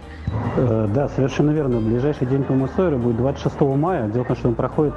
Э, 0.57 0.89
да, 0.95 1.09
совершенно 1.09 1.51
верно. 1.51 1.81
Ближайший 1.81 2.29
День 2.29 2.45
Тома 2.45 2.69
Сойера 2.77 2.97
будет 2.97 3.17
26 3.17 3.61
мая. 3.61 4.09
Дело 4.09 4.23
в 4.23 4.29
том, 4.29 4.37
что 4.37 4.49
он 4.49 4.55
проходит 4.55 4.95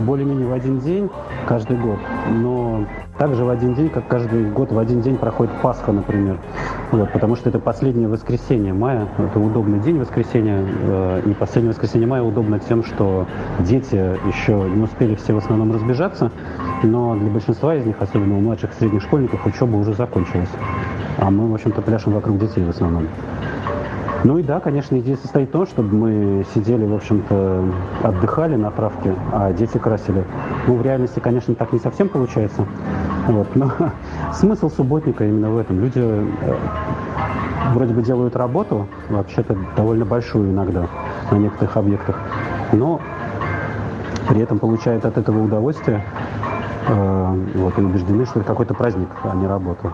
более-менее 0.00 0.46
в 0.46 0.52
один 0.54 0.80
день 0.80 1.10
каждый 1.46 1.76
год. 1.76 1.98
Но 2.30 2.86
также 3.18 3.44
в 3.44 3.50
один 3.50 3.74
день, 3.74 3.90
как 3.90 4.08
каждый 4.08 4.50
год 4.50 4.72
в 4.72 4.78
один 4.78 5.02
день 5.02 5.18
проходит 5.18 5.52
Пасха, 5.60 5.92
например. 5.92 6.38
Вот, 6.92 7.12
потому 7.12 7.36
что 7.36 7.50
это 7.50 7.58
последнее 7.58 8.08
воскресенье 8.08 8.72
мая, 8.72 9.06
это 9.18 9.38
удобный 9.38 9.80
день 9.80 9.98
воскресенья, 9.98 10.64
и 11.26 11.34
последнее 11.34 11.72
воскресенье 11.72 12.06
мая 12.06 12.22
удобно 12.22 12.58
тем, 12.58 12.84
что 12.84 13.26
дети 13.60 13.97
еще 14.26 14.52
не 14.52 14.82
успели 14.82 15.14
все 15.14 15.34
в 15.34 15.38
основном 15.38 15.72
разбежаться, 15.72 16.30
но 16.82 17.16
для 17.16 17.30
большинства 17.30 17.74
из 17.74 17.84
них, 17.84 17.96
особенно 18.00 18.36
у 18.36 18.40
младших 18.40 18.72
и 18.72 18.74
средних 18.74 19.02
школьников, 19.02 19.44
учеба 19.46 19.76
уже 19.76 19.94
закончилась. 19.94 20.50
А 21.18 21.30
мы, 21.30 21.50
в 21.50 21.54
общем-то, 21.54 21.82
пляшем 21.82 22.12
вокруг 22.12 22.38
детей 22.38 22.64
в 22.64 22.70
основном. 22.70 23.08
Ну 24.24 24.38
и 24.38 24.42
да, 24.42 24.58
конечно, 24.58 24.98
идея 24.98 25.16
состоит 25.16 25.50
в 25.50 25.52
том, 25.52 25.66
чтобы 25.66 25.94
мы 25.94 26.44
сидели, 26.52 26.84
в 26.84 26.94
общем-то, 26.94 27.64
отдыхали 28.02 28.56
на 28.56 28.70
правке, 28.70 29.14
а 29.32 29.52
дети 29.52 29.78
красили. 29.78 30.24
Ну, 30.66 30.74
в 30.74 30.82
реальности, 30.82 31.20
конечно, 31.20 31.54
так 31.54 31.72
не 31.72 31.78
совсем 31.78 32.08
получается. 32.08 32.64
Вот. 33.28 33.54
Но 33.54 33.70
смысл 34.34 34.70
субботника 34.70 35.24
именно 35.24 35.50
в 35.50 35.58
этом. 35.58 35.80
Люди 35.80 36.00
э, 36.00 36.26
вроде 37.74 37.94
бы 37.94 38.02
делают 38.02 38.34
работу, 38.34 38.88
вообще-то 39.08 39.56
довольно 39.76 40.04
большую 40.04 40.50
иногда 40.50 40.88
на 41.30 41.36
некоторых 41.36 41.76
объектах, 41.76 42.18
но 42.72 43.00
при 44.28 44.40
этом 44.40 44.58
получают 44.58 45.04
от 45.04 45.16
этого 45.16 45.42
удовольствие 45.42 46.04
э, 46.86 47.46
вот, 47.54 47.78
и 47.78 47.80
убеждены, 47.80 48.26
что 48.26 48.40
это 48.40 48.48
какой-то 48.48 48.74
праздник, 48.74 49.08
а 49.24 49.34
не 49.34 49.46
работа. 49.46 49.92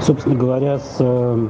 Собственно 0.00 0.36
говоря, 0.36 0.78
с 0.78 0.96
э, 1.00 1.48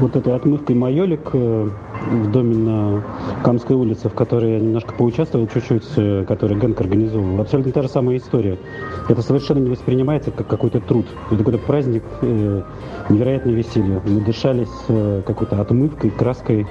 вот 0.00 0.16
этой 0.16 0.34
отмывкой 0.34 0.76
майолик 0.76 1.30
э, 1.32 1.68
в 2.10 2.30
доме 2.30 2.56
на 2.56 3.02
Камской 3.44 3.76
улице, 3.76 4.08
в 4.08 4.14
которой 4.14 4.52
я 4.52 4.60
немножко 4.60 4.92
поучаствовал 4.94 5.46
чуть-чуть, 5.46 6.26
который 6.26 6.56
Гэнк 6.56 6.80
организовывал. 6.80 7.40
Абсолютно 7.40 7.72
та 7.72 7.82
же 7.82 7.88
самая 7.88 8.16
история. 8.16 8.58
Это 9.08 9.22
совершенно 9.22 9.58
не 9.58 9.70
воспринимается 9.70 10.30
как 10.30 10.46
какой-то 10.46 10.80
труд. 10.80 11.06
Это 11.28 11.38
какой-то 11.38 11.58
праздник, 11.58 12.02
э, 12.22 12.62
невероятное 13.08 13.54
веселье. 13.54 14.00
Мы 14.06 14.20
дышались 14.20 14.68
э, 14.88 15.22
какой-то 15.26 15.60
отмывкой, 15.60 16.10
краской, 16.10 16.66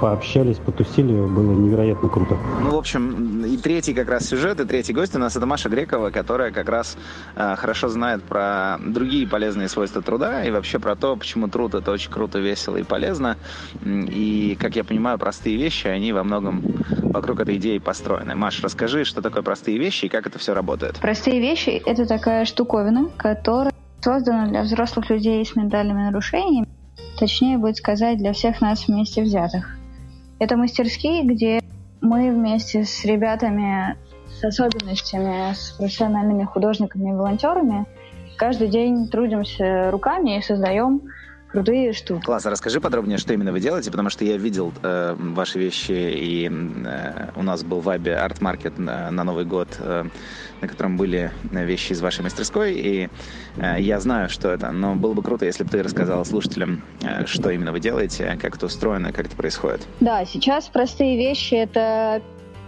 пообщались, 0.00 0.58
потусили, 0.58 1.12
было 1.12 1.52
невероятно 1.52 2.08
круто. 2.08 2.36
Ну, 2.62 2.70
в 2.70 2.76
общем, 2.76 3.44
и 3.44 3.56
третий 3.56 3.94
как 3.94 4.08
раз 4.08 4.26
сюжет, 4.26 4.60
и 4.60 4.64
третий 4.64 4.92
гость 4.92 5.14
у 5.14 5.18
нас 5.18 5.36
это 5.36 5.46
Маша 5.46 5.68
Грекова, 5.68 6.10
которая 6.10 6.50
как 6.50 6.68
раз 6.68 6.96
э, 7.36 7.56
хорошо 7.56 7.88
знает 7.88 8.22
про 8.22 8.78
другие 8.84 9.26
полезные 9.26 9.68
свойства 9.68 10.02
труда 10.02 10.44
и 10.44 10.50
вообще 10.50 10.78
про 10.78 10.96
то, 10.96 11.16
почему 11.16 11.48
труд 11.48 11.74
это 11.74 11.90
очень 11.90 12.10
круто, 12.10 12.38
весело 12.38 12.76
и 12.76 12.82
полезно. 12.82 13.36
И, 13.84 14.56
как 14.60 14.76
я 14.76 14.84
понимаю, 14.84 15.18
простые 15.18 15.56
вещи, 15.56 15.86
они 15.86 16.12
во 16.12 16.24
многом 16.24 16.62
вокруг 17.02 17.40
этой 17.40 17.56
идеи 17.56 17.78
построены. 17.78 18.34
Маш, 18.34 18.62
расскажи, 18.62 19.04
что 19.04 19.22
такое 19.22 19.42
простые 19.42 19.78
вещи 19.78 20.06
и 20.06 20.08
как 20.08 20.26
это 20.26 20.38
все 20.38 20.54
работает. 20.54 20.96
Простые 21.00 21.40
вещи— 21.40 21.70
это 21.86 22.06
такая 22.06 22.44
штуковина, 22.44 23.10
которая 23.16 23.72
создана 24.00 24.46
для 24.46 24.62
взрослых 24.62 25.08
людей 25.08 25.44
с 25.44 25.56
ментальными 25.56 26.02
нарушениями, 26.02 26.68
точнее 27.18 27.58
будет 27.58 27.76
сказать, 27.76 28.18
для 28.18 28.32
всех 28.32 28.60
нас 28.60 28.88
вместе 28.88 29.22
взятых. 29.22 29.76
Это 30.38 30.56
мастерские, 30.56 31.24
где 31.24 31.60
мы 32.00 32.30
вместе 32.30 32.84
с 32.84 33.04
ребятами 33.04 33.96
с 34.28 34.44
особенностями, 34.44 35.54
с 35.54 35.72
профессиональными 35.72 36.44
художниками 36.44 37.10
и 37.10 37.12
волонтерами 37.12 37.86
каждый 38.36 38.68
день 38.68 39.08
трудимся 39.08 39.90
руками 39.90 40.38
и 40.38 40.42
создаем 40.42 41.02
крутые 41.54 41.92
штуки. 41.92 42.24
Класс, 42.24 42.44
а 42.46 42.50
расскажи 42.50 42.80
подробнее, 42.80 43.16
что 43.16 43.32
именно 43.32 43.52
вы 43.52 43.60
делаете, 43.60 43.90
потому 43.92 44.10
что 44.10 44.24
я 44.24 44.36
видел 44.36 44.72
э, 44.82 45.14
ваши 45.16 45.60
вещи, 45.60 45.92
и 45.92 46.50
э, 46.50 47.28
у 47.36 47.44
нас 47.44 47.62
был 47.62 47.78
в 47.78 47.84
Вабе 47.84 48.16
арт-маркет 48.16 48.76
на, 48.76 49.08
на 49.12 49.22
Новый 49.22 49.44
год, 49.44 49.68
э, 49.78 50.04
на 50.60 50.68
котором 50.68 50.96
были 50.96 51.30
вещи 51.52 51.92
из 51.92 52.00
вашей 52.00 52.22
мастерской, 52.22 52.72
и 52.74 53.08
э, 53.56 53.76
я 53.78 54.00
знаю, 54.00 54.28
что 54.30 54.50
это, 54.50 54.72
но 54.72 54.96
было 54.96 55.14
бы 55.14 55.22
круто, 55.22 55.46
если 55.46 55.62
бы 55.62 55.70
ты 55.70 55.80
рассказала 55.84 56.24
слушателям, 56.24 56.82
э, 57.02 57.24
что 57.26 57.50
именно 57.50 57.70
вы 57.70 57.78
делаете, 57.78 58.36
как 58.42 58.56
это 58.56 58.66
устроено, 58.66 59.12
как 59.12 59.26
это 59.26 59.36
происходит. 59.36 59.86
Да, 60.00 60.24
сейчас 60.24 60.66
простые 60.66 61.16
вещи— 61.16 61.54
это 61.54 62.20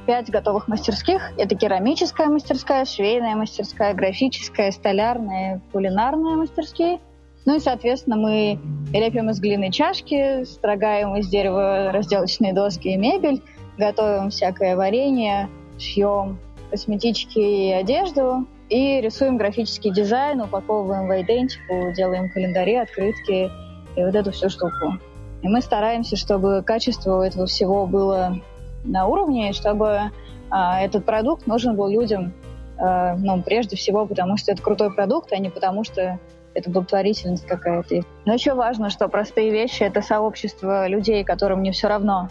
пять 0.06 0.30
готовых 0.30 0.68
мастерских. 0.68 1.32
Это 1.36 1.56
керамическая 1.56 2.28
мастерская, 2.28 2.84
швейная 2.84 3.34
мастерская, 3.34 3.92
графическая, 3.94 4.70
столярная, 4.70 5.60
кулинарная 5.72 6.36
мастерские— 6.36 7.00
ну 7.46 7.56
и, 7.56 7.60
соответственно, 7.60 8.16
мы 8.16 8.58
лепим 8.92 9.30
из 9.30 9.40
глины 9.40 9.70
чашки, 9.70 10.44
строгаем 10.44 11.16
из 11.16 11.28
дерева 11.28 11.92
разделочные 11.92 12.52
доски 12.52 12.88
и 12.88 12.96
мебель, 12.96 13.40
готовим 13.78 14.30
всякое 14.30 14.76
варенье, 14.76 15.48
шьем 15.78 16.38
косметички 16.70 17.38
и 17.38 17.70
одежду, 17.70 18.46
и 18.68 19.00
рисуем 19.00 19.36
графический 19.36 19.92
дизайн, 19.92 20.40
упаковываем 20.40 21.06
в 21.06 21.22
идентику, 21.22 21.92
делаем 21.96 22.28
календари, 22.30 22.74
открытки 22.74 23.50
и 23.96 24.04
вот 24.04 24.14
эту 24.14 24.32
всю 24.32 24.50
штуку. 24.50 24.98
И 25.42 25.48
мы 25.48 25.60
стараемся, 25.60 26.16
чтобы 26.16 26.64
качество 26.64 27.22
этого 27.22 27.46
всего 27.46 27.86
было 27.86 28.40
на 28.82 29.06
уровне, 29.06 29.52
чтобы 29.52 30.10
а, 30.50 30.80
этот 30.80 31.04
продукт 31.04 31.46
нужен 31.46 31.76
был 31.76 31.88
людям, 31.88 32.32
а, 32.78 33.14
ну, 33.16 33.40
прежде 33.42 33.76
всего, 33.76 34.04
потому 34.06 34.36
что 34.36 34.50
это 34.50 34.62
крутой 34.62 34.92
продукт, 34.92 35.32
а 35.32 35.38
не 35.38 35.50
потому 35.50 35.84
что 35.84 36.18
это 36.56 36.70
благотворительность 36.70 37.46
какая-то. 37.46 38.00
Но 38.24 38.32
еще 38.32 38.54
важно, 38.54 38.88
что 38.88 39.08
простые 39.08 39.50
вещи— 39.50 39.82
это 39.84 40.00
сообщество 40.00 40.88
людей, 40.88 41.22
которым 41.22 41.62
не 41.62 41.70
все 41.70 41.88
равно. 41.88 42.28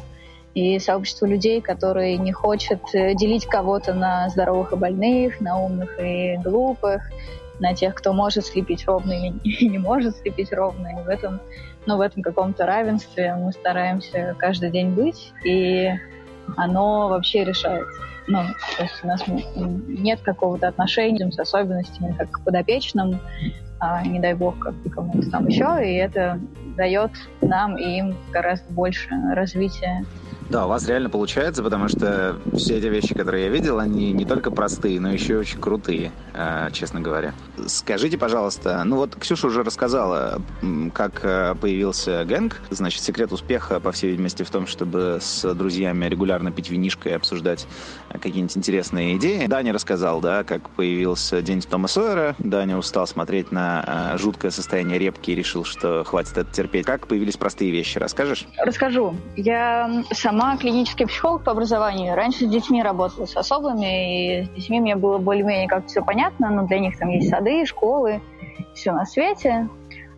И 0.55 0.79
сообщество 0.79 1.25
людей, 1.25 1.61
которые 1.61 2.17
не 2.17 2.31
хочет 2.31 2.81
э, 2.93 3.13
делить 3.13 3.45
кого-то 3.45 3.93
на 3.93 4.29
здоровых 4.29 4.73
и 4.73 4.77
больных, 4.77 5.41
на 5.41 5.59
умных 5.59 5.99
и 5.99 6.37
глупых, 6.37 7.03
на 7.59 7.75
тех, 7.75 7.93
кто 7.93 8.13
может 8.13 8.45
слепить 8.45 8.85
ровно 8.87 9.13
и 9.43 9.67
не 9.67 9.77
может 9.77 10.17
слепить 10.17 10.51
ровно. 10.51 10.87
И 10.87 11.03
в 11.03 11.09
этом, 11.09 11.39
ну, 11.85 11.97
в 11.97 12.01
этом 12.01 12.23
каком-то 12.23 12.65
равенстве 12.65 13.35
мы 13.35 13.51
стараемся 13.51 14.35
каждый 14.39 14.71
день 14.71 14.91
быть, 14.91 15.33
и 15.43 15.91
оно 16.57 17.09
вообще 17.09 17.43
решается. 17.43 18.01
Ну, 18.27 18.39
то 18.77 18.83
есть 18.83 19.03
у 19.03 19.07
нас 19.07 19.23
нет 19.27 20.19
какого-то 20.21 20.67
отношения 20.67 21.31
с 21.31 21.37
особенностями, 21.37 22.15
как 22.17 22.31
к 22.31 22.43
подопечным, 22.43 23.19
не 24.05 24.19
дай 24.19 24.33
бог, 24.33 24.57
как 24.59 24.73
кому-то 24.89 25.29
там 25.29 25.47
еще, 25.47 25.77
и 25.83 25.95
это 25.95 26.39
дает 26.77 27.11
нам 27.41 27.77
и 27.77 27.97
им 27.97 28.15
гораздо 28.31 28.71
больше 28.73 29.09
развития 29.33 30.05
да, 30.49 30.65
у 30.65 30.69
вас 30.69 30.87
реально 30.87 31.09
получается, 31.09 31.63
потому 31.63 31.87
что 31.87 32.37
все 32.53 32.77
эти 32.77 32.85
вещи, 32.85 33.15
которые 33.15 33.45
я 33.45 33.49
видел, 33.49 33.79
они 33.79 34.11
не 34.11 34.25
только 34.25 34.51
простые, 34.51 34.99
но 34.99 35.11
еще 35.11 35.33
и 35.33 35.37
очень 35.37 35.59
крутые, 35.59 36.11
э, 36.33 36.69
честно 36.71 37.01
говоря. 37.01 37.33
Скажите, 37.65 38.17
пожалуйста, 38.17 38.83
ну 38.83 38.97
вот 38.97 39.15
Ксюша 39.15 39.47
уже 39.47 39.63
рассказала, 39.63 40.41
как 40.93 41.21
э, 41.23 41.55
появился 41.59 42.23
Гэнг. 42.25 42.61
Значит, 42.69 43.01
секрет 43.01 43.31
успеха, 43.31 43.79
по 43.79 43.91
всей 43.91 44.11
видимости, 44.11 44.43
в 44.43 44.49
том, 44.51 44.67
чтобы 44.67 45.17
с 45.19 45.51
друзьями 45.55 46.05
регулярно 46.05 46.51
пить 46.51 46.69
винишко 46.69 47.09
и 47.09 47.13
обсуждать 47.13 47.65
какие-нибудь 48.11 48.55
интересные 48.55 49.17
идеи. 49.17 49.47
Даня 49.47 49.73
рассказал, 49.73 50.21
да, 50.21 50.43
как 50.43 50.69
появился 50.69 51.41
День 51.41 51.61
Тома 51.61 51.87
Сойера. 51.87 52.35
Даня 52.37 52.77
устал 52.77 53.07
смотреть 53.07 53.51
на 53.51 54.13
э, 54.13 54.17
жуткое 54.19 54.51
состояние 54.51 54.99
репки 54.99 55.31
и 55.31 55.35
решил, 55.35 55.65
что 55.65 56.03
хватит 56.03 56.37
это 56.37 56.53
терпеть. 56.53 56.85
Как 56.85 57.07
появились 57.07 57.35
простые 57.35 57.71
вещи? 57.71 57.97
Расскажешь? 57.97 58.45
Расскажу. 58.63 59.15
Я 59.35 60.03
сам 60.13 60.34
Сама 60.37 60.57
клинический 60.57 61.07
психолог 61.07 61.45
по 61.45 61.53
образованию. 61.53 62.13
Раньше 62.13 62.45
с 62.45 62.49
детьми 62.49 62.83
работала, 62.83 63.25
с 63.25 63.37
особыми, 63.37 64.41
и 64.41 64.43
с 64.43 64.49
детьми 64.49 64.81
мне 64.81 64.97
было 64.97 65.17
более-менее 65.17 65.69
как-то 65.69 65.87
все 65.87 66.03
понятно, 66.03 66.49
но 66.49 66.67
для 66.67 66.79
них 66.79 66.97
там 66.97 67.07
есть 67.07 67.29
сады, 67.29 67.65
школы, 67.65 68.19
все 68.73 68.91
на 68.91 69.05
свете. 69.05 69.69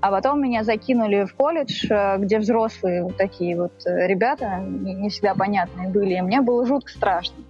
А 0.01 0.09
потом 0.09 0.41
меня 0.41 0.63
закинули 0.63 1.25
в 1.25 1.35
колледж, 1.35 1.85
э, 1.91 2.17
где 2.17 2.39
взрослые 2.39 3.03
вот 3.03 3.15
такие 3.15 3.61
вот 3.61 3.73
э, 3.85 4.07
ребята, 4.07 4.57
не 4.57 5.07
всегда 5.09 5.35
понятные 5.35 5.89
были, 5.89 6.15
и 6.15 6.21
мне 6.21 6.41
было 6.41 6.65
жутко 6.65 6.91
страшно. 6.91 7.43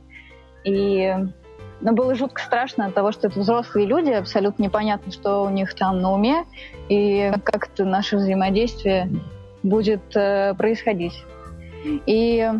И 0.65 1.15
но 1.79 1.93
было 1.93 2.15
жутко 2.15 2.41
страшно 2.41 2.87
от 2.87 2.93
того, 2.93 3.13
что 3.13 3.27
это 3.27 3.39
взрослые 3.39 3.87
люди, 3.87 4.09
абсолютно 4.09 4.63
непонятно, 4.63 5.13
что 5.13 5.43
у 5.43 5.49
них 5.49 5.73
там 5.73 6.01
на 6.01 6.11
уме, 6.11 6.43
и 6.89 7.31
как 7.45 7.69
это 7.69 7.85
наше 7.85 8.17
взаимодействие 8.17 9.09
будет 9.63 10.13
э, 10.17 10.53
происходить. 10.55 11.13
И 12.05 12.51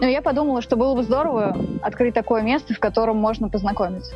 ну, 0.00 0.06
я 0.06 0.22
подумала, 0.22 0.60
что 0.62 0.76
было 0.76 0.94
бы 0.94 1.02
здорово 1.02 1.56
открыть 1.82 2.14
такое 2.14 2.42
место, 2.42 2.74
в 2.74 2.80
котором 2.80 3.16
можно 3.16 3.48
познакомиться. 3.48 4.14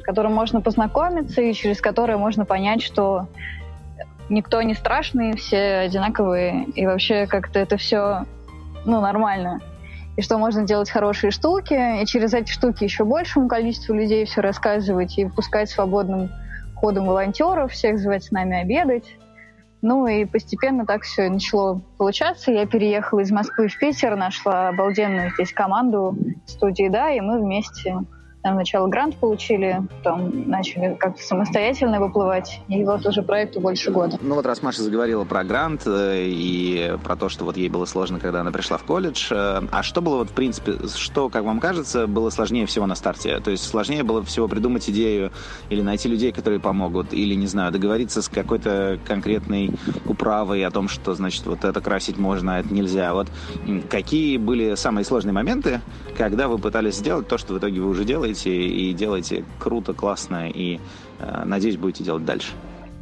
В 0.00 0.02
котором 0.02 0.34
можно 0.34 0.60
познакомиться 0.60 1.40
и 1.40 1.52
через 1.52 1.80
которое 1.80 2.16
можно 2.16 2.44
понять, 2.44 2.82
что 2.82 3.28
никто 4.28 4.62
не 4.62 4.74
страшный, 4.74 5.36
все 5.36 5.80
одинаковые, 5.84 6.64
и 6.74 6.86
вообще 6.86 7.26
как-то 7.26 7.58
это 7.58 7.76
все 7.76 8.24
ну, 8.84 9.00
нормально. 9.00 9.60
И 10.16 10.22
что 10.22 10.38
можно 10.38 10.64
делать 10.64 10.90
хорошие 10.90 11.30
штуки, 11.30 12.02
и 12.02 12.06
через 12.06 12.34
эти 12.34 12.50
штуки 12.50 12.84
еще 12.84 13.04
большему 13.04 13.48
количеству 13.48 13.94
людей 13.94 14.24
все 14.24 14.40
рассказывать, 14.40 15.16
и 15.18 15.26
пускать 15.26 15.70
свободным 15.70 16.30
ходом 16.74 17.06
волонтеров, 17.06 17.72
всех 17.72 17.98
звать 17.98 18.24
с 18.24 18.30
нами 18.30 18.60
обедать. 18.60 19.04
Ну 19.82 20.06
и 20.06 20.26
постепенно 20.26 20.84
так 20.84 21.02
все 21.02 21.28
начало 21.30 21.80
получаться. 21.96 22.52
Я 22.52 22.66
переехала 22.66 23.20
из 23.20 23.30
Москвы 23.30 23.68
в 23.68 23.78
Питер, 23.78 24.16
нашла 24.16 24.68
обалденную 24.68 25.30
здесь 25.30 25.52
команду 25.52 26.16
студии 26.46 26.88
«Да», 26.88 27.10
и 27.10 27.20
мы 27.20 27.40
вместе 27.40 27.96
там 28.42 28.54
сначала 28.54 28.88
грант 28.88 29.16
получили, 29.16 29.82
потом 30.02 30.48
начали 30.48 30.96
как-то 30.98 31.22
самостоятельно 31.22 32.00
выплывать, 32.00 32.60
и 32.68 32.84
вот 32.84 33.04
уже 33.04 33.22
проекту 33.22 33.60
больше 33.60 33.90
года. 33.90 34.16
Ну 34.20 34.34
вот 34.34 34.46
раз 34.46 34.62
Маша 34.62 34.82
заговорила 34.82 35.24
про 35.24 35.44
грант 35.44 35.82
э, 35.86 36.24
и 36.26 36.96
про 37.04 37.16
то, 37.16 37.28
что 37.28 37.44
вот 37.44 37.56
ей 37.56 37.68
было 37.68 37.84
сложно, 37.84 38.18
когда 38.18 38.40
она 38.40 38.50
пришла 38.50 38.78
в 38.78 38.84
колледж, 38.84 39.28
э, 39.30 39.62
а 39.70 39.82
что 39.82 40.00
было 40.00 40.16
вот 40.18 40.30
в 40.30 40.32
принципе, 40.32 40.74
что, 40.94 41.28
как 41.28 41.44
вам 41.44 41.60
кажется, 41.60 42.06
было 42.06 42.30
сложнее 42.30 42.66
всего 42.66 42.86
на 42.86 42.94
старте? 42.94 43.38
То 43.40 43.50
есть 43.50 43.64
сложнее 43.64 44.02
было 44.04 44.22
всего 44.22 44.48
придумать 44.48 44.88
идею 44.88 45.32
или 45.68 45.82
найти 45.82 46.08
людей, 46.08 46.32
которые 46.32 46.60
помогут, 46.60 47.12
или, 47.12 47.34
не 47.34 47.46
знаю, 47.46 47.72
договориться 47.72 48.22
с 48.22 48.28
какой-то 48.28 48.98
конкретной 49.06 49.70
управой 50.06 50.64
о 50.64 50.70
том, 50.70 50.88
что, 50.88 51.14
значит, 51.14 51.44
вот 51.46 51.64
это 51.64 51.80
красить 51.80 52.16
можно, 52.16 52.56
а 52.56 52.60
это 52.60 52.72
нельзя. 52.72 53.12
Вот 53.12 53.28
какие 53.90 54.38
были 54.38 54.74
самые 54.76 55.04
сложные 55.04 55.34
моменты, 55.34 55.80
когда 56.20 56.48
вы 56.48 56.58
пытались 56.58 56.96
сделать 56.96 57.28
то, 57.28 57.38
что 57.38 57.54
в 57.54 57.58
итоге 57.58 57.80
вы 57.80 57.88
уже 57.88 58.04
делаете, 58.04 58.50
и 58.54 58.92
делаете 58.92 59.42
круто, 59.58 59.94
классно 59.94 60.50
и, 60.50 60.78
э, 61.18 61.42
надеюсь, 61.46 61.78
будете 61.78 62.04
делать 62.04 62.26
дальше. 62.26 62.52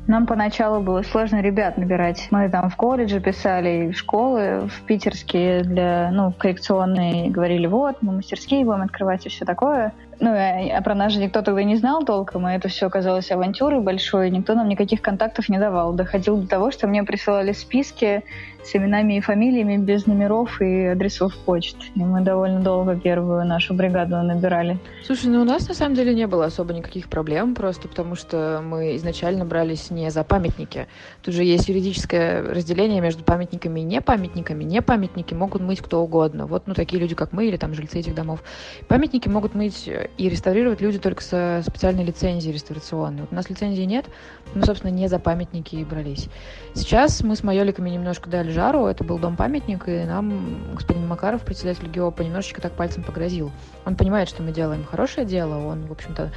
Нам 0.07 0.25
поначалу 0.25 0.81
было 0.81 1.03
сложно 1.03 1.43
ребят 1.43 1.77
набирать. 1.79 2.29
Мы 2.31 2.49
там 2.49 2.71
в 2.71 2.77
колледже 2.77 3.19
писали, 3.19 3.91
в 3.91 3.97
школы, 3.97 4.69
в 4.69 4.83
питерские 4.87 5.65
для, 5.65 6.11
ну, 6.13 6.33
коррекционные, 6.33 7.29
говорили, 7.29 7.67
вот, 7.67 7.97
мы 8.03 8.13
мастерские 8.13 8.65
будем 8.65 8.83
открывать 8.83 9.27
и 9.27 9.31
все 9.31 9.45
такое. 9.45 9.93
Ну, 10.21 10.31
а 10.31 10.81
про 10.83 10.95
нас 10.95 11.13
же 11.13 11.21
никто 11.21 11.43
тогда 11.43 11.63
не 11.63 11.77
знал 11.77 12.05
толком, 12.05 12.49
и 12.49 12.53
это 12.53 12.69
все 12.69 12.87
оказалось 12.87 13.31
авантюрой 13.31 13.81
большой, 13.81 14.31
никто 14.31 14.55
нам 14.55 14.69
никаких 14.69 15.01
контактов 15.03 15.49
не 15.49 15.59
давал. 15.59 15.93
Доходил 15.93 16.37
до 16.37 16.49
того, 16.49 16.71
что 16.71 16.87
мне 16.87 17.03
присылали 17.05 17.53
списки 17.53 18.25
с 18.65 18.75
именами 18.75 19.17
и 19.17 19.21
фамилиями 19.21 19.77
без 19.77 20.07
номеров 20.07 20.61
и 20.61 20.87
адресов 20.87 21.35
почт. 21.47 21.77
И 21.95 22.01
мы 22.01 22.21
довольно 22.21 22.61
долго 22.61 22.97
первую 22.97 23.47
нашу 23.47 23.75
бригаду 23.75 24.17
набирали. 24.17 24.79
Слушай, 25.05 25.27
ну 25.27 25.41
у 25.41 25.45
нас 25.45 25.69
на 25.69 25.75
самом 25.75 25.95
деле 25.95 26.15
не 26.15 26.27
было 26.27 26.47
особо 26.47 26.75
никаких 26.75 27.09
проблем, 27.09 27.55
просто 27.55 27.89
потому 27.89 28.15
что 28.15 28.61
мы 28.63 28.97
изначально 28.97 29.45
брались 29.45 29.91
не 29.91 30.11
за 30.11 30.25
памятники. 30.25 30.87
Тут 31.23 31.35
же 31.35 31.45
есть 31.45 31.69
юридическое 31.69 32.43
разделение 32.43 33.01
между 33.01 33.25
памятниками 33.25 33.81
и 33.81 33.85
непамятниками. 33.85 34.65
Непамятники 34.65 35.35
могут 35.35 35.63
мыть 35.63 35.81
кто 35.81 36.03
угодно. 36.03 36.47
Вот, 36.47 36.67
ну, 36.67 36.75
такие 36.75 37.01
люди, 37.01 37.15
как 37.15 37.33
мы, 37.33 37.47
или 37.47 37.57
там 37.57 37.75
жильцы 37.75 38.01
этих 38.01 38.15
домов. 38.15 38.43
Памятники 38.89 39.29
могут 39.29 39.55
мыть 39.55 39.89
и 40.17 40.29
реставрировать 40.29 40.81
люди 40.81 40.99
только 40.99 41.23
со 41.23 41.63
специальной 41.67 42.05
лицензией 42.05 42.53
реставрационной. 42.53 43.23
Вот 43.23 43.33
у 43.33 43.35
нас 43.35 43.49
лицензии 43.51 43.83
нет, 43.83 44.07
мы, 44.55 44.65
собственно, 44.65 44.91
не 44.91 45.09
за 45.09 45.19
памятники 45.19 45.77
и 45.77 45.85
брались. 45.85 46.29
Сейчас 46.75 47.23
мы 47.23 47.37
с 47.37 47.43
майоликами 47.43 47.91
немножко 47.91 48.31
дали 48.31 48.51
жару, 48.51 48.87
это 48.87 49.05
был 49.05 49.19
дом-памятник, 49.19 49.89
и 49.89 50.05
нам 50.05 50.75
господин 50.75 51.07
Макаров, 51.07 51.43
председатель 51.43 51.89
ГИОПа, 51.89 52.23
немножечко 52.23 52.61
так 52.61 52.73
пальцем 52.73 53.03
погрозил. 53.03 53.51
Он 53.85 53.97
понимает, 53.97 54.29
что 54.29 54.43
мы 54.43 54.53
делаем 54.53 54.85
хорошее 54.85 55.27
дело, 55.27 55.67
он, 55.67 55.87
в 55.87 55.93
общем-то, 55.93 56.33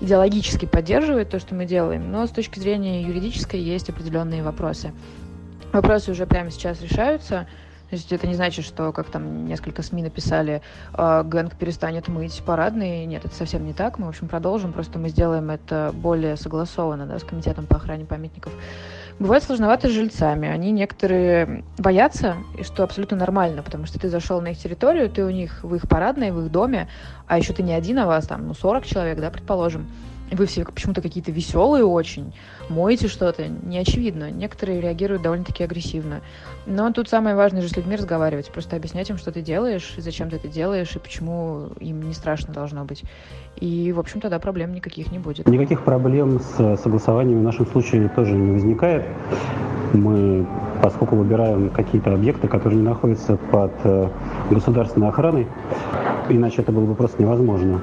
идеологически 0.00 0.66
поддерживает 0.66 1.30
то, 1.30 1.38
что 1.38 1.54
мы 1.54 1.64
делаем, 1.64 2.10
но 2.10 2.26
с 2.26 2.30
точки 2.30 2.58
зрения 2.58 3.02
юридической 3.02 3.60
есть 3.60 3.88
определенные 3.88 4.42
вопросы. 4.42 4.92
Вопросы 5.72 6.10
уже 6.10 6.26
прямо 6.26 6.50
сейчас 6.50 6.82
решаются, 6.82 7.46
то 7.92 7.96
есть 7.96 8.10
это 8.10 8.26
не 8.26 8.34
значит, 8.34 8.64
что, 8.64 8.90
как 8.90 9.10
там 9.10 9.44
несколько 9.44 9.82
СМИ 9.82 10.04
написали, 10.04 10.62
э, 10.94 11.22
Гэнг 11.26 11.56
перестанет 11.56 12.08
мыть 12.08 12.42
парадные. 12.42 13.04
Нет, 13.04 13.26
это 13.26 13.34
совсем 13.34 13.66
не 13.66 13.74
так. 13.74 13.98
Мы, 13.98 14.06
в 14.06 14.08
общем, 14.08 14.28
продолжим, 14.28 14.72
просто 14.72 14.98
мы 14.98 15.10
сделаем 15.10 15.50
это 15.50 15.90
более 15.92 16.38
согласованно 16.38 17.04
да, 17.04 17.18
с 17.18 17.22
Комитетом 17.22 17.66
по 17.66 17.76
охране 17.76 18.06
памятников. 18.06 18.50
Бывает 19.18 19.42
сложновато 19.42 19.88
с 19.88 19.92
жильцами. 19.92 20.48
Они 20.48 20.70
некоторые 20.70 21.64
боятся, 21.76 22.36
и 22.58 22.62
что 22.62 22.82
абсолютно 22.82 23.18
нормально, 23.18 23.62
потому 23.62 23.84
что 23.84 24.00
ты 24.00 24.08
зашел 24.08 24.40
на 24.40 24.52
их 24.52 24.58
территорию, 24.58 25.10
ты 25.10 25.22
у 25.22 25.28
них 25.28 25.62
в 25.62 25.74
их 25.74 25.86
парадной, 25.86 26.30
в 26.30 26.40
их 26.40 26.50
доме, 26.50 26.88
а 27.26 27.36
еще 27.36 27.52
ты 27.52 27.62
не 27.62 27.74
один, 27.74 27.98
а 27.98 28.06
вас 28.06 28.26
там, 28.26 28.46
ну, 28.46 28.54
40 28.54 28.86
человек, 28.86 29.20
да, 29.20 29.28
предположим 29.28 29.86
вы 30.34 30.46
все 30.46 30.64
почему-то 30.64 31.02
какие-то 31.02 31.30
веселые 31.30 31.84
очень, 31.84 32.32
моете 32.68 33.08
что-то, 33.08 33.46
не 33.48 33.78
очевидно. 33.78 34.30
Некоторые 34.30 34.80
реагируют 34.80 35.22
довольно-таки 35.22 35.64
агрессивно. 35.64 36.20
Но 36.66 36.90
тут 36.92 37.08
самое 37.08 37.34
важное 37.34 37.62
же 37.62 37.68
с 37.68 37.76
людьми 37.76 37.96
разговаривать, 37.96 38.50
просто 38.50 38.76
объяснять 38.76 39.10
им, 39.10 39.18
что 39.18 39.32
ты 39.32 39.42
делаешь, 39.42 39.94
зачем 39.96 40.30
ты 40.30 40.36
это 40.36 40.48
делаешь, 40.48 40.94
и 40.94 40.98
почему 40.98 41.68
им 41.80 42.02
не 42.02 42.14
страшно 42.14 42.54
должно 42.54 42.84
быть. 42.84 43.02
И, 43.60 43.92
в 43.92 44.00
общем, 44.00 44.20
тогда 44.20 44.38
проблем 44.38 44.74
никаких 44.74 45.12
не 45.12 45.18
будет. 45.18 45.46
Никаких 45.46 45.84
проблем 45.84 46.40
с 46.40 46.76
согласованием 46.82 47.40
в 47.40 47.42
нашем 47.42 47.66
случае 47.66 48.08
тоже 48.08 48.32
не 48.32 48.52
возникает. 48.52 49.04
Мы, 49.92 50.46
поскольку 50.82 51.16
выбираем 51.16 51.68
какие-то 51.70 52.14
объекты, 52.14 52.48
которые 52.48 52.80
не 52.80 52.86
находятся 52.86 53.36
под 53.36 53.72
э, 53.84 54.08
государственной 54.50 55.08
охраной, 55.08 55.46
иначе 56.30 56.62
это 56.62 56.72
было 56.72 56.86
бы 56.86 56.94
просто 56.94 57.22
невозможно. 57.22 57.82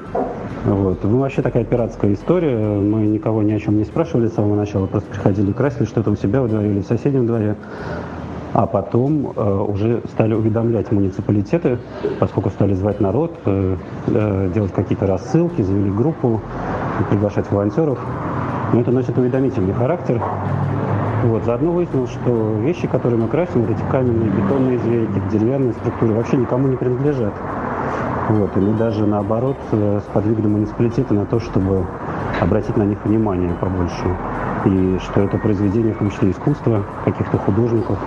Вот. 0.64 1.02
Ну, 1.04 1.18
вообще 1.18 1.42
такая 1.42 1.64
пиратская 1.64 2.12
история. 2.12 2.56
Мы 2.56 3.06
никого 3.06 3.42
ни 3.42 3.52
о 3.52 3.60
чем 3.60 3.78
не 3.78 3.84
спрашивали 3.84 4.28
с 4.28 4.34
самого 4.34 4.56
начала, 4.56 4.86
просто 4.86 5.10
приходили, 5.10 5.52
красили 5.52 5.84
что-то 5.84 6.10
у 6.10 6.16
себя 6.16 6.42
во 6.42 6.48
дворе 6.48 6.70
или 6.70 6.80
в 6.80 6.86
соседнем 6.86 7.26
дворе. 7.26 7.56
А 8.52 8.66
потом 8.66 9.32
э, 9.34 9.64
уже 9.68 10.02
стали 10.12 10.34
уведомлять 10.34 10.90
муниципалитеты, 10.90 11.78
поскольку 12.18 12.50
стали 12.50 12.74
звать 12.74 13.00
народ, 13.00 13.38
э, 13.46 13.76
э, 14.08 14.50
делать 14.52 14.72
какие-то 14.72 15.06
рассылки, 15.06 15.62
завели 15.62 15.90
группу, 15.90 16.40
приглашать 17.08 17.50
волонтеров. 17.50 17.98
Но 18.72 18.80
это 18.80 18.90
носит 18.90 19.16
уведомительный 19.16 19.72
характер. 19.72 20.20
Вот. 21.24 21.44
Заодно 21.44 21.70
выяснилось, 21.70 22.10
что 22.10 22.56
вещи, 22.60 22.88
которые 22.88 23.20
мы 23.20 23.28
красим, 23.28 23.62
вот 23.62 23.70
эти 23.70 23.82
каменные, 23.90 24.30
бетонные 24.30 24.78
звейки, 24.78 25.22
деревянные 25.30 25.72
структуры, 25.72 26.14
вообще 26.14 26.36
никому 26.36 26.66
не 26.66 26.76
принадлежат. 26.76 27.32
Вот, 28.30 28.56
и 28.56 28.60
мы 28.60 28.78
даже 28.78 29.06
наоборот 29.06 29.56
э, 29.72 30.00
сподвигли 30.08 30.46
муниципалитеты 30.46 31.14
на 31.14 31.26
то, 31.26 31.40
чтобы 31.40 31.84
обратить 32.40 32.76
на 32.76 32.84
них 32.84 33.04
внимание 33.04 33.52
побольше. 33.54 34.16
И 34.66 34.98
что 35.00 35.22
это 35.22 35.36
произведение, 35.36 35.94
в 35.94 35.98
том 35.98 36.12
числе 36.12 36.30
искусства, 36.30 36.86
каких-то 37.04 37.38
художников. 37.38 37.98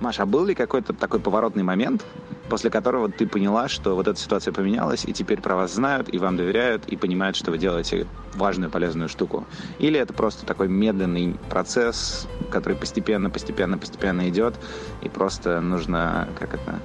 Маша, 0.00 0.22
а 0.22 0.26
был 0.26 0.46
ли 0.46 0.54
какой-то 0.54 0.94
такой 0.94 1.20
поворотный 1.20 1.64
момент, 1.64 2.02
после 2.48 2.70
которого 2.70 3.10
ты 3.10 3.26
поняла, 3.26 3.68
что 3.68 3.94
вот 3.94 4.08
эта 4.08 4.18
ситуация 4.18 4.54
поменялась, 4.54 5.04
и 5.04 5.12
теперь 5.12 5.42
про 5.42 5.54
вас 5.54 5.74
знают, 5.74 6.08
и 6.12 6.16
вам 6.16 6.38
доверяют, 6.38 6.86
и 6.86 6.96
понимают, 6.96 7.36
что 7.36 7.50
вы 7.50 7.58
делаете 7.58 8.06
важную, 8.34 8.70
полезную 8.70 9.10
штуку? 9.10 9.44
Или 9.78 10.00
это 10.00 10.14
просто 10.14 10.46
такой 10.46 10.68
медленный 10.68 11.36
процесс, 11.50 12.26
который 12.50 12.76
постепенно, 12.76 13.28
постепенно, 13.28 13.76
постепенно 13.76 14.30
идет, 14.30 14.54
и 15.02 15.10
просто 15.10 15.60
нужно, 15.60 16.26
как 16.38 16.54
это, 16.54 16.80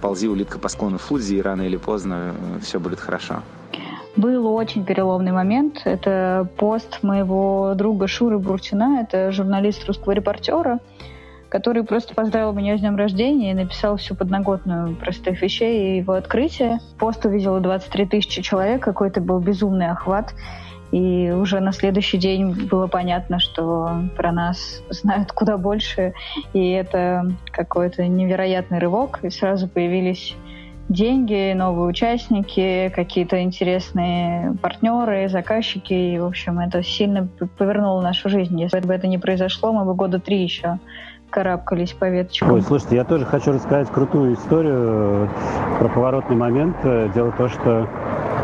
ползи 0.00 0.28
улитка 0.28 0.58
по 0.58 0.68
склону 0.68 0.98
Фудзи, 0.98 1.36
и 1.36 1.42
рано 1.42 1.62
или 1.62 1.76
поздно 1.76 2.34
э, 2.34 2.60
все 2.60 2.80
будет 2.80 3.00
хорошо. 3.00 3.42
Был 4.16 4.46
очень 4.52 4.84
переломный 4.84 5.32
момент. 5.32 5.82
Это 5.84 6.48
пост 6.56 7.02
моего 7.02 7.74
друга 7.76 8.06
Шуры 8.06 8.38
Бурчина, 8.38 9.00
это 9.02 9.30
журналист 9.30 9.86
русского 9.86 10.12
репортера, 10.12 10.80
который 11.48 11.84
просто 11.84 12.14
поздравил 12.14 12.52
меня 12.52 12.76
с 12.76 12.80
днем 12.80 12.96
рождения 12.96 13.52
и 13.52 13.54
написал 13.54 13.96
всю 13.96 14.14
подноготную 14.14 14.96
простых 14.96 15.40
вещей 15.40 15.94
и 15.94 15.98
его 15.98 16.14
открытие. 16.14 16.80
Пост 16.98 17.24
увидело 17.24 17.60
23 17.60 18.06
тысячи 18.06 18.42
человек, 18.42 18.82
какой-то 18.82 19.20
был 19.20 19.38
безумный 19.38 19.90
охват. 19.90 20.34
И 20.92 21.30
уже 21.30 21.60
на 21.60 21.72
следующий 21.72 22.18
день 22.18 22.52
было 22.68 22.86
понятно, 22.86 23.38
что 23.38 24.02
про 24.16 24.32
нас 24.32 24.82
знают 24.90 25.32
куда 25.32 25.56
больше. 25.56 26.14
И 26.52 26.70
это 26.70 27.32
какой-то 27.52 28.06
невероятный 28.06 28.78
рывок. 28.78 29.20
И 29.22 29.30
сразу 29.30 29.68
появились 29.68 30.36
деньги, 30.88 31.52
новые 31.52 31.86
участники, 31.86 32.92
какие-то 32.94 33.40
интересные 33.40 34.56
партнеры, 34.60 35.28
заказчики. 35.28 35.92
И, 35.92 36.18
в 36.18 36.24
общем, 36.24 36.58
это 36.58 36.82
сильно 36.82 37.28
повернуло 37.56 38.00
нашу 38.00 38.28
жизнь. 38.28 38.60
Если 38.60 38.80
бы 38.80 38.92
это 38.92 39.06
не 39.06 39.18
произошло, 39.18 39.72
мы 39.72 39.84
бы 39.84 39.94
года 39.94 40.18
три 40.18 40.42
еще 40.42 40.78
карабкались 41.30 41.92
по 41.92 42.06
веточкам. 42.06 42.50
Ой, 42.50 42.60
слушайте, 42.60 42.96
я 42.96 43.04
тоже 43.04 43.24
хочу 43.24 43.52
рассказать 43.52 43.88
крутую 43.88 44.34
историю 44.34 45.30
про 45.78 45.88
поворотный 45.88 46.34
момент. 46.34 46.76
Дело 47.14 47.30
в 47.30 47.36
том, 47.36 47.48
что 47.48 47.88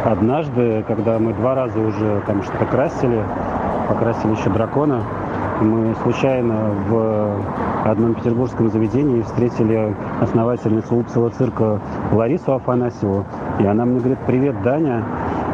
Однажды, 0.07 0.85
когда 0.87 1.19
мы 1.19 1.33
два 1.33 1.57
раза 1.57 1.81
уже 1.81 2.23
там 2.29 2.41
что-то 2.45 2.65
красили, 2.67 3.25
покрасили 3.89 4.37
еще 4.39 4.51
дракона, 4.51 5.03
мы 5.61 5.97
случайно 6.03 6.71
в 6.89 7.35
одном 7.85 8.15
петербургском 8.15 8.71
заведении 8.71 9.23
встретили 9.23 9.97
основательницу 10.21 10.95
Упсова 10.95 11.31
цирка 11.31 11.81
Ларису 12.13 12.55
Афанасьеву. 12.55 13.25
И 13.59 13.67
она 13.67 13.85
мне 13.85 13.99
говорит, 13.99 14.19
привет, 14.29 14.63
Даня, 14.63 15.03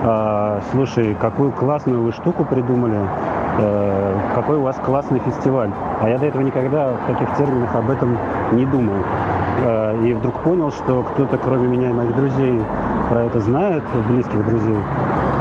а, 0.05 0.61
слушай, 0.71 1.17
какую 1.19 1.53
классную 1.53 2.03
вы 2.03 2.13
штуку 2.13 2.45
придумали, 2.45 2.99
а, 2.99 4.35
какой 4.35 4.59
у 4.59 4.63
вас 4.63 4.77
классный 4.85 5.21
фестиваль. 5.21 5.71
А 6.03 6.11
я 6.11 6.19
до 6.19 6.27
этого 6.27 6.43
никогда 6.43 6.93
в 6.93 7.07
таких 7.07 7.35
терминах 7.39 7.75
об 7.75 7.89
этом 7.89 8.19
не 8.53 8.67
думал. 8.67 8.97
А, 9.65 9.95
и 10.05 10.13
вдруг 10.13 10.41
понял, 10.43 10.73
что 10.73 11.03
кто-то, 11.03 11.39
кроме 11.39 11.69
меня 11.69 11.91
и 11.91 11.93
моих 11.93 12.15
друзей, 12.17 12.61
про 13.09 13.25
это 13.25 13.41
знает, 13.41 13.85
близких 14.09 14.45
друзей, 14.45 14.79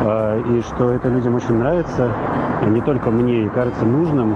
э, 0.04 0.42
и 0.52 0.62
что 0.62 0.92
это 0.92 1.10
людям 1.10 1.36
очень 1.36 1.56
нравится, 1.56 2.10
не 2.68 2.82
только 2.82 3.10
мне, 3.10 3.46
и 3.46 3.50
кажется 3.50 3.84
нужным. 3.86 4.36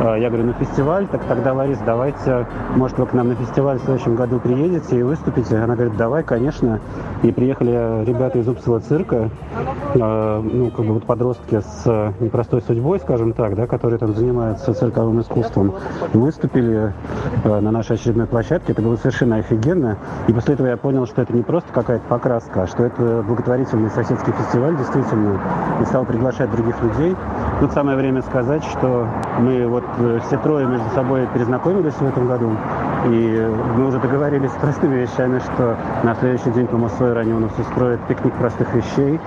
Э, 0.00 0.16
я 0.18 0.28
говорю, 0.28 0.46
на 0.46 0.52
фестиваль, 0.54 1.06
так 1.06 1.24
тогда, 1.24 1.52
Ларис, 1.52 1.78
давайте, 1.84 2.46
может, 2.76 2.98
вы 2.98 3.06
к 3.06 3.12
нам 3.12 3.28
на 3.28 3.34
фестиваль 3.34 3.78
в 3.78 3.84
следующем 3.84 4.16
году 4.16 4.40
приедете 4.40 4.98
и 4.98 5.02
выступите? 5.02 5.56
Она 5.58 5.74
говорит, 5.74 5.96
давай, 5.96 6.22
конечно. 6.22 6.80
И 7.22 7.30
приехали 7.30 8.04
ребята 8.04 8.38
из 8.38 8.48
Упсова 8.48 8.80
цирка, 8.80 9.30
э, 9.94 10.40
ну, 10.42 10.70
как 10.70 10.84
бы 10.84 10.94
вот 10.94 11.04
подростки 11.04 11.60
с 11.60 12.12
непростой 12.20 12.62
судьбой, 12.62 12.98
скажем 13.00 13.32
так, 13.32 13.54
да, 13.54 13.66
которые 13.66 13.98
там 13.98 14.14
занимаются 14.14 14.74
цирковым 14.74 15.20
искусством, 15.20 15.74
выступили 16.12 16.92
на 17.44 17.70
нашей 17.70 17.96
очередной 17.96 18.26
площадке. 18.26 18.72
Это 18.72 18.82
было 18.82 18.96
совершенно 18.96 19.36
офигенно. 19.36 19.98
И 20.28 20.32
после 20.32 20.54
этого 20.54 20.66
я 20.66 20.76
понял, 20.76 21.06
что 21.06 21.22
это 21.22 21.32
не 21.32 21.42
просто 21.42 21.72
какая-то 21.72 22.04
покраска, 22.08 22.62
а 22.62 22.66
что 22.66 22.84
это 22.84 23.24
благотворительный 23.26 23.90
соседский 23.90 24.32
фестиваль, 24.32 24.76
действительно, 24.76 25.40
и 25.80 25.84
стал 25.84 26.04
приглашать 26.04 26.50
других 26.50 26.80
людей. 26.82 27.16
Тут 27.60 27.72
самое 27.72 27.96
время 27.96 28.22
сказать, 28.22 28.64
что 28.64 29.06
мы 29.38 29.66
вот 29.66 29.83
э, 29.83 29.83
все 30.26 30.38
трое 30.38 30.66
между 30.66 30.88
собой 30.90 31.26
перезнакомились 31.32 31.94
в 31.94 32.02
этом 32.02 32.26
году, 32.26 32.50
и 33.06 33.50
мы 33.76 33.86
уже 33.86 34.00
договорились 34.00 34.50
с 34.50 34.54
простыми 34.54 34.96
вещами, 34.96 35.38
что 35.38 35.76
на 36.02 36.14
следующий 36.16 36.50
день 36.50 36.66
по 36.66 36.76
Моссойране 36.76 37.34
у 37.34 37.40
нас 37.40 37.52
устроят 37.58 38.00
пикник 38.08 38.32
простых 38.34 38.74
вещей, 38.74 39.20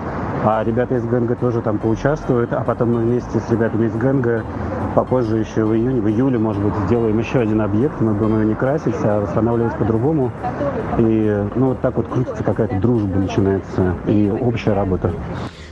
а 0.44 0.64
ребята 0.64 0.96
из 0.96 1.06
Гэнга 1.06 1.36
тоже 1.36 1.62
там 1.62 1.78
поучаствуют, 1.78 2.54
а 2.54 2.64
потом 2.64 2.94
мы 2.94 3.02
вместе 3.02 3.40
с 3.40 3.50
ребятами 3.50 3.88
из 3.88 3.96
Гэнга 3.96 4.44
попозже 4.96 5.38
еще 5.38 5.64
в 5.64 5.76
июне, 5.76 6.02
в 6.02 6.08
июле, 6.08 6.40
может 6.40 6.64
быть, 6.64 6.74
сделаем 6.86 7.18
еще 7.20 7.40
один 7.40 7.62
объект, 7.62 8.02
мы 8.02 8.14
будем 8.14 8.36
его 8.36 8.44
не 8.44 8.56
красить, 8.56 8.96
а 9.04 9.22
восстанавливать 9.22 9.76
по-другому. 9.76 10.32
И 10.98 11.46
ну, 11.56 11.68
вот 11.68 11.82
так 11.82 11.96
вот 11.98 12.08
крутится 12.08 12.44
какая-то 12.44 12.80
дружба 12.80 13.20
начинается 13.20 13.94
и 14.08 14.32
общая 14.42 14.74
работа. 14.74 15.12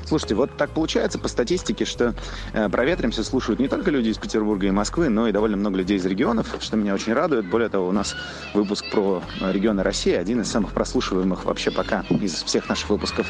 Слушайте, 0.08 0.36
вот 0.36 0.52
так 0.56 0.70
получается 0.70 1.18
по 1.18 1.28
статистике, 1.28 1.84
что 1.84 2.13
э, 2.54 2.70
проветримся 2.70 3.24
слушают 3.24 3.60
не 3.60 3.68
только 3.68 3.89
люди 3.89 4.10
из 4.10 4.18
Петербурга 4.20 4.68
и 4.68 4.72
Москвы, 4.72 5.10
но 5.10 5.28
и 5.28 5.32
довольно 5.32 5.58
много 5.58 5.80
людей 5.80 5.98
из 5.98 6.06
регионов, 6.06 6.56
что 6.60 6.78
меня 6.78 6.94
очень 6.94 7.13
радует. 7.13 7.50
Более 7.50 7.70
того, 7.70 7.88
у 7.88 7.91
нас 7.91 8.15
выпуск 8.54 8.86
про 8.91 9.24
э, 9.41 9.52
регионы 9.52 9.82
России, 9.82 10.13
один 10.13 10.41
из 10.41 10.52
самых 10.52 10.74
прослушиваемых 10.74 11.46
вообще 11.46 11.72
пока 11.72 12.02
из 12.22 12.44
всех 12.44 12.70
наших 12.70 12.91
выпусков. 12.91 13.26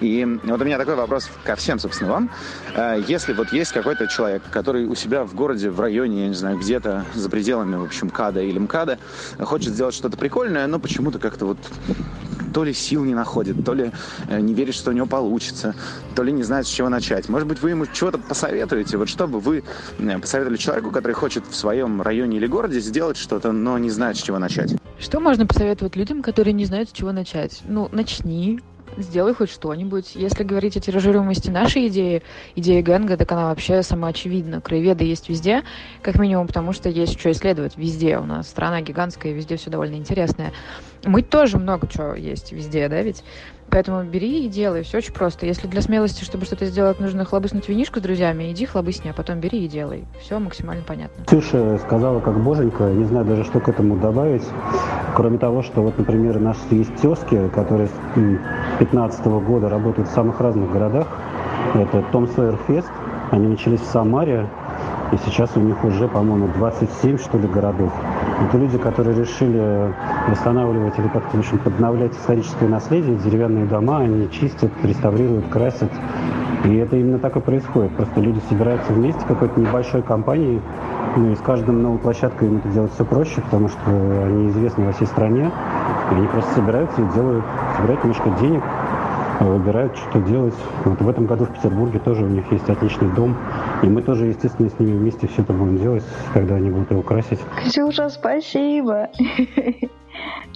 И 0.00 0.26
вот 0.42 0.60
у 0.60 0.64
меня 0.64 0.78
такой 0.78 0.96
вопрос 0.96 1.30
ко 1.44 1.54
всем, 1.54 1.78
собственно, 1.78 2.10
вам. 2.10 2.30
Э, 2.74 3.00
если 3.06 3.32
вот 3.32 3.52
есть 3.52 3.70
какой-то 3.70 4.08
человек, 4.08 4.42
который 4.50 4.86
у 4.86 4.96
себя 4.96 5.22
в 5.22 5.32
городе, 5.34 5.70
в 5.70 5.80
районе, 5.80 6.22
я 6.22 6.28
не 6.28 6.34
знаю, 6.34 6.58
где-то 6.58 7.04
за 7.14 7.30
пределами, 7.30 7.76
в 7.76 7.84
общем, 7.84 8.10
КАДа 8.10 8.42
или 8.42 8.58
МКАДа, 8.58 8.98
хочет 9.38 9.74
сделать 9.74 9.94
что-то 9.94 10.16
прикольное, 10.16 10.66
но 10.66 10.80
почему-то 10.80 11.20
как-то 11.20 11.46
вот 11.46 11.58
то 12.56 12.64
ли 12.64 12.72
сил 12.72 13.04
не 13.04 13.14
находит, 13.14 13.62
то 13.66 13.74
ли 13.74 13.92
э, 14.30 14.40
не 14.40 14.54
верит, 14.54 14.74
что 14.74 14.90
у 14.90 14.94
него 14.94 15.06
получится, 15.06 15.74
то 16.16 16.22
ли 16.22 16.32
не 16.32 16.42
знает, 16.42 16.66
с 16.66 16.70
чего 16.70 16.88
начать. 16.88 17.28
Может 17.28 17.46
быть, 17.46 17.60
вы 17.60 17.70
ему 17.70 17.86
чего-то 17.86 18.16
посоветуете? 18.18 18.96
Вот 18.96 19.08
что 19.08 19.26
бы 19.28 19.38
вы 19.38 19.62
посоветовали 19.98 20.56
человеку, 20.56 20.90
который 20.90 21.12
хочет 21.12 21.44
в 21.46 21.54
своем 21.54 22.00
районе 22.00 22.38
или 22.38 22.46
городе 22.46 22.80
сделать 22.80 23.18
что-то, 23.18 23.52
но 23.52 23.76
не 23.76 23.90
знает, 23.90 24.16
с 24.16 24.22
чего 24.22 24.38
начать? 24.38 24.74
Что 24.98 25.20
можно 25.20 25.46
посоветовать 25.46 25.94
людям, 25.94 26.22
которые 26.22 26.54
не 26.54 26.64
знают, 26.64 26.88
с 26.88 26.92
чего 26.92 27.12
начать? 27.12 27.60
Ну, 27.68 27.90
начни, 27.92 28.60
сделай 28.96 29.34
хоть 29.34 29.50
что-нибудь. 29.50 30.12
Если 30.14 30.42
говорить 30.42 30.78
о 30.78 30.80
тиражируемости 30.80 31.50
нашей 31.50 31.88
идеи, 31.88 32.22
идеи 32.54 32.80
Генга, 32.80 33.18
так 33.18 33.30
она 33.30 33.50
вообще 33.50 33.82
сама 33.82 34.08
очевидна. 34.08 34.62
Краеведы 34.62 35.04
есть 35.04 35.28
везде, 35.28 35.64
как 36.00 36.18
минимум, 36.18 36.46
потому 36.46 36.72
что 36.72 36.88
есть 36.88 37.20
что 37.20 37.30
исследовать 37.30 37.76
везде. 37.76 38.16
У 38.16 38.24
нас 38.24 38.48
страна 38.48 38.80
гигантская, 38.80 39.34
везде 39.34 39.58
все 39.58 39.68
довольно 39.68 39.96
интересное. 39.96 40.52
Мы 41.04 41.20
тоже 41.20 41.58
много 41.58 41.86
чего 41.86 42.14
есть 42.14 42.52
везде, 42.52 42.88
да, 42.88 43.02
ведь? 43.02 43.22
Поэтому 43.70 44.02
бери 44.04 44.46
и 44.46 44.48
делай. 44.48 44.82
Все 44.82 44.98
очень 44.98 45.12
просто. 45.12 45.46
Если 45.46 45.66
для 45.66 45.82
смелости, 45.82 46.24
чтобы 46.24 46.44
что-то 46.44 46.66
сделать, 46.66 47.00
нужно 47.00 47.24
хлобыснуть 47.24 47.68
винишку 47.68 47.98
с 47.98 48.02
друзьями, 48.02 48.50
иди 48.52 48.66
хлобысни, 48.66 49.10
а 49.10 49.12
потом 49.12 49.40
бери 49.40 49.64
и 49.64 49.68
делай. 49.68 50.04
Все 50.20 50.38
максимально 50.38 50.82
понятно. 50.82 51.24
Ксюша 51.24 51.78
сказала 51.78 52.20
как 52.20 52.42
боженька, 52.42 52.84
не 52.84 53.04
знаю 53.04 53.24
даже, 53.24 53.44
что 53.44 53.60
к 53.60 53.68
этому 53.68 53.96
добавить. 53.96 54.44
Кроме 55.14 55.38
того, 55.38 55.62
что 55.62 55.82
вот, 55.82 55.98
например, 55.98 56.38
наши 56.38 56.60
есть 56.70 56.94
тески, 56.96 57.48
которые 57.54 57.88
с 57.88 58.14
2015 58.14 59.26
года 59.26 59.68
работают 59.68 60.08
в 60.08 60.12
самых 60.12 60.40
разных 60.40 60.70
городах. 60.70 61.08
Это 61.74 62.04
Том 62.12 62.28
Сойер 62.28 62.58
Фест. 62.66 62.90
Они 63.30 63.48
начались 63.48 63.80
в 63.80 63.86
Самаре, 63.86 64.48
и 65.12 65.16
сейчас 65.24 65.50
у 65.56 65.60
них 65.60 65.82
уже, 65.84 66.08
по-моему, 66.08 66.48
27, 66.56 67.18
что 67.18 67.38
ли, 67.38 67.46
городов. 67.46 67.92
Это 68.48 68.58
люди, 68.58 68.76
которые 68.78 69.16
решили 69.16 69.94
восстанавливать 70.28 70.98
или 70.98 71.08
как-то, 71.08 71.36
в 71.36 71.40
общем, 71.40 71.58
подновлять 71.58 72.12
историческое 72.12 72.68
наследие, 72.68 73.16
деревянные 73.16 73.66
дома, 73.66 73.98
они 73.98 74.28
чистят, 74.30 74.70
реставрируют, 74.82 75.48
красят. 75.48 75.90
И 76.64 76.76
это 76.76 76.96
именно 76.96 77.18
так 77.18 77.36
и 77.36 77.40
происходит. 77.40 77.92
Просто 77.92 78.20
люди 78.20 78.40
собираются 78.48 78.92
вместе 78.92 79.24
какой-то 79.26 79.60
небольшой 79.60 80.02
компанией, 80.02 80.60
ну 81.16 81.30
и 81.30 81.36
с 81.36 81.40
каждым 81.40 81.82
новой 81.82 81.98
площадкой 81.98 82.48
им 82.48 82.56
это 82.58 82.68
делать 82.68 82.92
все 82.92 83.04
проще, 83.04 83.40
потому 83.42 83.68
что 83.68 83.80
они 83.88 84.48
известны 84.50 84.86
во 84.86 84.92
всей 84.92 85.06
стране. 85.06 85.50
И 86.10 86.14
они 86.14 86.26
просто 86.26 86.54
собираются 86.54 87.00
и 87.00 87.04
делают, 87.14 87.44
собирают 87.76 88.04
немножко 88.04 88.30
денег, 88.40 88.62
выбирают, 89.40 89.96
что 89.96 90.20
делать. 90.20 90.54
Вот 90.84 91.00
в 91.00 91.08
этом 91.08 91.26
году 91.26 91.44
в 91.44 91.52
Петербурге 91.52 91.98
тоже 91.98 92.24
у 92.24 92.28
них 92.28 92.50
есть 92.52 92.68
отличный 92.68 93.08
дом. 93.14 93.36
И 93.82 93.86
мы 93.86 94.02
тоже, 94.02 94.26
естественно, 94.26 94.68
с 94.68 94.78
ними 94.78 94.96
вместе 94.96 95.26
все 95.28 95.42
это 95.42 95.52
будем 95.52 95.78
делать, 95.78 96.04
когда 96.32 96.56
они 96.56 96.70
будут 96.70 96.90
его 96.90 97.02
красить. 97.02 97.40
Ксюша, 97.64 98.08
спасибо. 98.08 99.08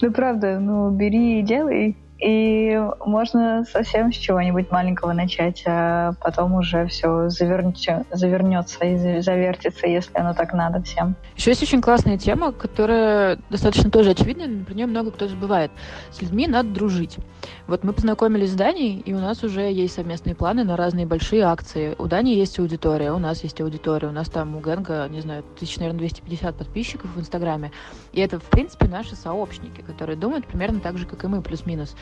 Ну, 0.01 0.11
правда, 0.11 0.59
ну, 0.59 0.89
бери 0.89 1.39
и 1.39 1.43
делай. 1.43 1.95
И 2.21 2.79
можно 3.03 3.65
совсем 3.65 4.13
с 4.13 4.15
чего-нибудь 4.15 4.69
маленького 4.69 5.11
начать, 5.13 5.63
а 5.65 6.13
потом 6.21 6.53
уже 6.53 6.85
все 6.85 7.29
завернется, 7.29 8.05
завернется 8.11 8.85
и 8.85 9.21
завертится, 9.21 9.87
если 9.87 10.15
оно 10.19 10.35
так 10.35 10.53
надо 10.53 10.83
всем. 10.83 11.15
Еще 11.35 11.49
есть 11.49 11.63
очень 11.63 11.81
классная 11.81 12.19
тема, 12.19 12.51
которая 12.51 13.39
достаточно 13.49 13.89
тоже 13.89 14.11
очевидна, 14.11 14.45
но 14.45 14.63
про 14.63 14.73
нее 14.75 14.85
много 14.85 15.09
кто 15.09 15.27
забывает. 15.27 15.71
С 16.11 16.21
людьми 16.21 16.45
надо 16.45 16.69
дружить. 16.69 17.17
Вот 17.65 17.83
мы 17.83 17.93
познакомились 17.93 18.51
с 18.51 18.55
Даней, 18.55 18.99
и 18.99 19.13
у 19.13 19.19
нас 19.19 19.43
уже 19.43 19.61
есть 19.71 19.95
совместные 19.95 20.35
планы 20.35 20.63
на 20.63 20.77
разные 20.77 21.07
большие 21.07 21.43
акции. 21.43 21.95
У 21.97 22.05
Дани 22.05 22.31
есть 22.31 22.59
аудитория, 22.59 23.11
у 23.13 23.17
нас 23.17 23.43
есть 23.43 23.59
аудитория, 23.61 24.09
у 24.09 24.11
нас 24.11 24.29
там 24.29 24.55
у 24.55 24.59
Гэнга, 24.59 25.07
не 25.09 25.21
знаю, 25.21 25.43
тысяч, 25.59 25.77
наверное, 25.77 25.99
250 25.99 26.55
подписчиков 26.55 27.15
в 27.15 27.19
Инстаграме. 27.19 27.71
И 28.13 28.19
это, 28.21 28.39
в 28.39 28.43
принципе, 28.43 28.87
наши 28.87 29.15
сообщники, 29.15 29.81
которые 29.81 30.17
думают 30.17 30.45
примерно 30.45 30.79
так 30.81 30.97
же, 30.97 31.07
как 31.07 31.23
и 31.23 31.27
мы, 31.27 31.41
плюс-минус. 31.41 31.95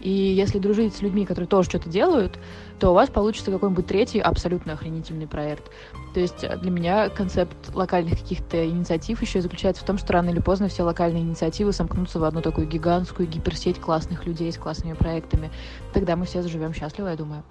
И 0.00 0.10
если 0.10 0.58
дружить 0.58 0.96
с 0.96 1.02
людьми, 1.02 1.26
которые 1.26 1.46
тоже 1.46 1.68
что-то 1.68 1.90
делают, 1.90 2.38
то 2.78 2.90
у 2.90 2.94
вас 2.94 3.10
получится 3.10 3.50
какой-нибудь 3.50 3.86
третий 3.86 4.18
абсолютно 4.18 4.72
охренительный 4.72 5.26
проект. 5.26 5.70
То 6.14 6.20
есть 6.20 6.42
э, 6.42 6.56
для 6.56 6.70
меня 6.70 7.10
концепт 7.10 7.54
локальных 7.74 8.18
каких-то 8.18 8.66
инициатив 8.66 9.20
еще 9.20 9.42
заключается 9.42 9.82
в 9.82 9.86
том, 9.86 9.98
что 9.98 10.14
рано 10.14 10.30
или 10.30 10.40
поздно 10.40 10.68
все 10.68 10.82
локальные 10.84 11.22
инициативы 11.22 11.74
сомкнутся 11.74 12.18
в 12.18 12.24
одну 12.24 12.40
такую 12.40 12.66
гигантскую 12.66 13.28
гиперсеть 13.28 13.78
классных 13.78 14.24
людей 14.24 14.50
с 14.50 14.56
классными 14.56 14.94
проектами. 14.94 15.50
Тогда 15.92 16.16
мы 16.16 16.24
все 16.24 16.40
заживем 16.40 16.72
счастливо, 16.72 17.08
я 17.08 17.16
думаю. 17.16 17.42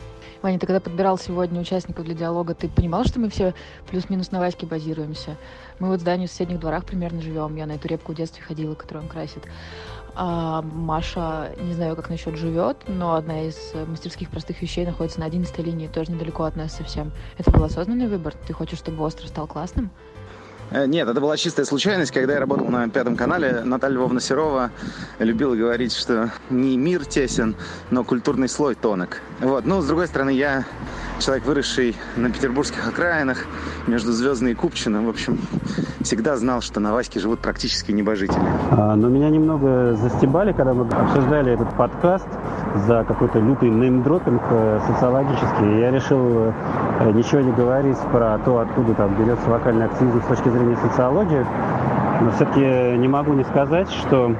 Ваня, 0.42 0.58
ты 0.58 0.66
когда 0.66 0.80
подбирал 0.80 1.20
сегодня 1.20 1.62
участников 1.62 2.06
для 2.06 2.16
диалога, 2.16 2.56
ты 2.56 2.68
понимал, 2.68 3.04
что 3.04 3.20
мы 3.20 3.30
все 3.30 3.54
плюс-минус 3.90 4.32
на 4.32 4.40
Ваське 4.40 4.66
базируемся? 4.66 5.38
Мы 5.78 5.90
вот 5.90 6.00
в 6.00 6.02
здании 6.02 6.26
в 6.26 6.32
соседних 6.32 6.60
дворах 6.60 6.86
примерно 6.86 7.22
живем. 7.22 7.56
Я 7.56 7.68
на 7.68 7.74
эту 7.74 7.88
репку 7.88 8.14
в 8.14 8.16
детстве 8.16 8.42
ходила, 8.42 8.74
которую 8.74 9.04
он 9.04 9.10
красит. 9.10 9.44
А 10.16 10.62
Маша, 10.62 11.52
не 11.62 11.74
знаю, 11.74 11.96
как 11.96 12.10
насчет 12.10 12.36
живет, 12.36 12.78
но 12.88 13.16
одна 13.16 13.44
из 13.44 13.56
мастерских 13.88 14.30
простых 14.30 14.62
вещей 14.62 14.86
находится 14.86 15.20
на 15.20 15.26
11 15.26 15.58
линии, 15.60 15.88
тоже 15.88 16.12
недалеко 16.12 16.44
от 16.44 16.56
нас 16.56 16.76
совсем. 16.76 17.12
Это 17.38 17.52
был 17.52 17.64
осознанный 17.64 18.08
выбор? 18.08 18.34
Ты 18.48 18.54
хочешь, 18.54 18.80
чтобы 18.80 19.04
остров 19.04 19.30
стал 19.30 19.48
классным? 19.48 19.92
Э, 20.72 20.86
нет, 20.86 21.08
это 21.08 21.20
была 21.20 21.38
чистая 21.38 21.66
случайность. 21.66 22.12
Когда 22.12 22.34
я 22.34 22.40
работал 22.40 22.68
на 22.68 22.88
Пятом 22.90 23.16
канале, 23.16 23.62
Наталья 23.64 23.96
Львовна 23.96 24.20
Серова 24.20 24.72
любила 25.18 25.56
говорить, 25.56 25.94
что 25.94 26.32
не 26.50 26.78
мир 26.78 27.06
тесен, 27.06 27.56
но 27.90 28.04
культурный 28.04 28.50
слой 28.50 28.76
тонок. 28.76 29.22
Вот. 29.40 29.66
Но, 29.66 29.82
с 29.82 29.88
другой 29.88 30.08
стороны, 30.08 30.32
я 30.32 30.66
человек, 31.20 31.46
выросший 31.46 31.96
на 32.16 32.30
петербургских 32.30 32.88
окраинах, 32.88 33.46
между 33.88 34.12
Звездной 34.12 34.52
и 34.52 34.56
Купчино. 34.56 35.04
В 35.04 35.10
общем, 35.10 35.38
всегда 36.02 36.38
знал, 36.38 36.62
что 36.62 36.80
на 36.80 36.94
Ваське 36.94 37.20
живут 37.20 37.40
практически 37.40 37.92
небожители. 37.92 38.42
А, 38.72 38.96
но 38.96 39.10
меня 39.10 39.30
немного 39.30 39.96
застебали, 39.96 40.54
когда 40.54 40.74
мы 40.74 40.88
обсуждали 40.88 41.54
этот 41.54 41.76
подкаст 41.76 42.28
за 42.88 43.04
какой-то 43.04 43.40
лютый 43.40 43.70
неймдропинг 43.70 44.42
э, 44.50 44.80
социологический. 44.88 45.80
Я 45.80 45.92
решил 45.92 46.54
э, 47.00 47.12
ничего 47.14 47.42
не 47.42 47.52
говорить 47.52 47.98
про 48.12 48.38
то, 48.40 48.60
откуда 48.60 48.94
там 48.94 49.16
берется 49.16 49.50
локальный 49.50 49.86
активизм 49.86 50.22
с 50.22 50.26
точки 50.26 50.50
зрения 50.50 50.78
социологии. 50.78 51.46
Но 52.22 52.32
все-таки 52.32 52.98
не 52.98 53.08
могу 53.08 53.34
не 53.34 53.44
сказать, 53.44 53.90
что 53.92 54.36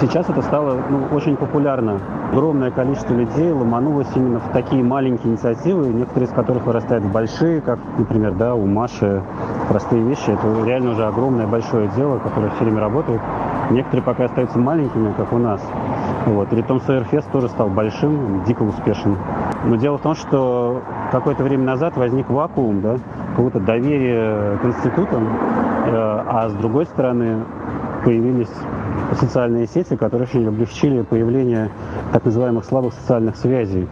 сейчас 0.00 0.28
это 0.28 0.42
стало 0.42 0.82
ну, 0.88 1.08
очень 1.12 1.36
популярно. 1.36 2.00
Огромное 2.32 2.70
количество 2.70 3.12
людей 3.12 3.50
ломанулось 3.50 4.06
именно 4.14 4.38
в 4.38 4.52
такие 4.52 4.84
маленькие 4.84 5.32
инициативы, 5.32 5.88
некоторые 5.88 6.28
из 6.28 6.32
которых 6.32 6.64
вырастают 6.64 7.04
в 7.04 7.10
большие, 7.10 7.60
как, 7.60 7.80
например, 7.98 8.34
да, 8.34 8.54
у 8.54 8.66
Маши 8.66 9.20
простые 9.68 10.00
вещи. 10.02 10.30
Это 10.30 10.64
реально 10.64 10.92
уже 10.92 11.06
огромное 11.06 11.48
большое 11.48 11.88
дело, 11.96 12.18
которое 12.18 12.50
все 12.50 12.64
время 12.64 12.80
работает. 12.80 13.20
Некоторые 13.70 14.04
пока 14.04 14.26
остаются 14.26 14.60
маленькими, 14.60 15.12
как 15.16 15.32
у 15.32 15.38
нас. 15.38 15.60
Вот. 16.26 16.52
Или 16.52 16.62
Том 16.62 16.80
Сойерфест 16.80 17.28
тоже 17.32 17.48
стал 17.48 17.68
большим, 17.68 18.44
дико 18.44 18.62
успешным. 18.62 19.16
Но 19.64 19.74
дело 19.74 19.98
в 19.98 20.02
том, 20.02 20.14
что 20.14 20.82
какое-то 21.10 21.42
время 21.42 21.64
назад 21.64 21.96
возник 21.96 22.30
вакуум, 22.30 22.80
да, 22.80 22.98
какого-то 23.30 23.58
доверия 23.58 24.56
к 24.58 24.64
институтам, 24.64 25.26
э, 25.26 25.90
а 25.92 26.48
с 26.48 26.52
другой 26.52 26.86
стороны 26.86 27.44
появились 28.04 28.52
социальные 29.18 29.66
сети, 29.66 29.96
которые 29.96 30.28
очень 30.28 30.46
облегчили 30.46 31.02
появление 31.02 31.70
так 32.12 32.24
называемых 32.24 32.64
слабых 32.64 32.94
социальных 32.94 33.36
связей. 33.36 33.88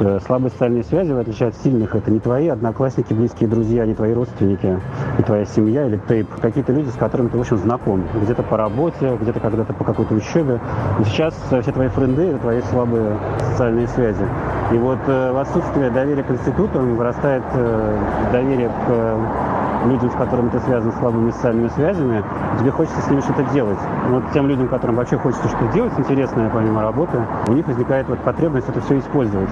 Э, 0.00 0.18
слабые 0.26 0.50
социальные 0.50 0.82
связи, 0.82 1.12
в 1.12 1.18
отличие 1.18 1.48
от 1.50 1.56
сильных, 1.56 1.94
это 1.94 2.10
не 2.10 2.18
твои 2.18 2.48
одноклассники, 2.48 3.12
близкие 3.12 3.48
друзья, 3.48 3.86
не 3.86 3.94
твои 3.94 4.12
родственники, 4.12 4.80
не 5.18 5.24
твоя 5.24 5.44
семья 5.44 5.86
или 5.86 6.00
тейп. 6.08 6.28
Какие-то 6.40 6.72
люди, 6.72 6.88
с 6.88 6.94
которыми 6.94 7.28
ты, 7.28 7.38
в 7.38 7.40
общем, 7.40 7.58
знаком. 7.58 8.04
Где-то 8.22 8.42
по 8.42 8.56
работе, 8.56 9.16
где-то 9.20 9.38
когда-то 9.38 9.72
по 9.72 9.84
какой-то 9.84 10.14
учебе. 10.14 10.60
И 11.00 11.04
сейчас 11.04 11.34
все 11.48 11.72
твои 11.72 11.88
френды– 11.88 12.22
это 12.22 12.38
твои 12.38 12.60
слабые 12.62 13.16
социальные 13.50 13.86
связи. 13.88 14.26
И 14.72 14.78
вот 14.78 14.98
э, 15.06 15.32
в 15.32 15.38
отсутствие 15.38 15.90
доверия 15.90 16.24
к 16.24 16.30
институтам 16.30 16.96
вырастает 16.96 17.44
э, 17.52 17.98
доверие 18.32 18.70
к 18.86 19.63
людям, 19.86 20.10
с 20.10 20.14
которыми 20.14 20.48
ты 20.50 20.58
связан 20.60 20.92
слабыми 20.92 21.30
социальными 21.30 21.68
связями, 21.68 22.24
тебе 22.58 22.70
хочется 22.70 23.00
с 23.00 23.10
ними 23.10 23.20
что-то 23.20 23.44
делать. 23.52 23.78
Вот 24.10 24.24
тем 24.32 24.48
людям, 24.48 24.68
которым 24.68 24.96
вообще 24.96 25.16
хочется 25.16 25.48
что-то 25.48 25.72
делать 25.72 25.92
интересное 25.98 26.50
помимо 26.50 26.82
работы, 26.82 27.18
у 27.48 27.52
них 27.52 27.66
возникает 27.66 28.08
вот 28.08 28.18
потребность 28.20 28.68
это 28.68 28.80
все 28.80 28.98
использовать. 28.98 29.50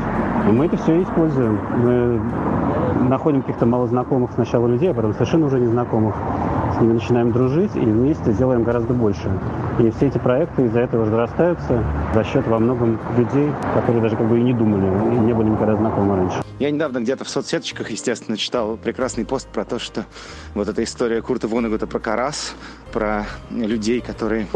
И 0.48 0.52
мы 0.52 0.66
это 0.66 0.76
все 0.76 1.02
используем. 1.02 1.58
Мы 1.78 2.20
находим 3.08 3.42
каких-то 3.42 3.66
малознакомых 3.66 4.30
сначала 4.32 4.66
людей, 4.66 4.90
а 4.90 4.94
потом 4.94 5.12
совершенно 5.12 5.46
уже 5.46 5.60
незнакомых. 5.60 6.14
С 6.76 6.80
ними 6.80 6.94
начинаем 6.94 7.32
дружить 7.32 7.76
и 7.76 7.80
вместе 7.80 8.32
делаем 8.32 8.62
гораздо 8.62 8.94
больше. 8.94 9.30
И 9.78 9.90
все 9.90 10.08
эти 10.08 10.18
проекты 10.18 10.66
из-за 10.66 10.80
этого 10.80 11.06
разрастаются 11.06 11.82
за 12.14 12.24
счет 12.24 12.46
во 12.46 12.58
многом 12.58 13.00
людей, 13.16 13.50
которые 13.74 14.02
даже 14.02 14.16
как 14.16 14.28
бы 14.28 14.38
и 14.38 14.42
не 14.42 14.52
думали, 14.52 14.86
и 15.14 15.18
не 15.18 15.32
были 15.32 15.48
никогда 15.48 15.76
знакомы 15.76 16.16
раньше. 16.16 16.42
Я 16.58 16.70
недавно 16.70 17.00
где-то 17.00 17.24
в 17.24 17.28
соцсеточках, 17.28 17.90
естественно, 17.90 18.36
читал 18.36 18.76
прекрасный 18.76 19.24
пост 19.24 19.48
про 19.48 19.64
то, 19.64 19.78
что 19.78 20.04
вот 20.54 20.68
эта 20.68 20.84
история 20.84 21.22
Курта 21.22 21.48
Вонегута 21.48 21.86
про 21.86 21.98
Карас, 21.98 22.54
про 22.92 23.24
людей, 23.50 24.00
которые 24.00 24.46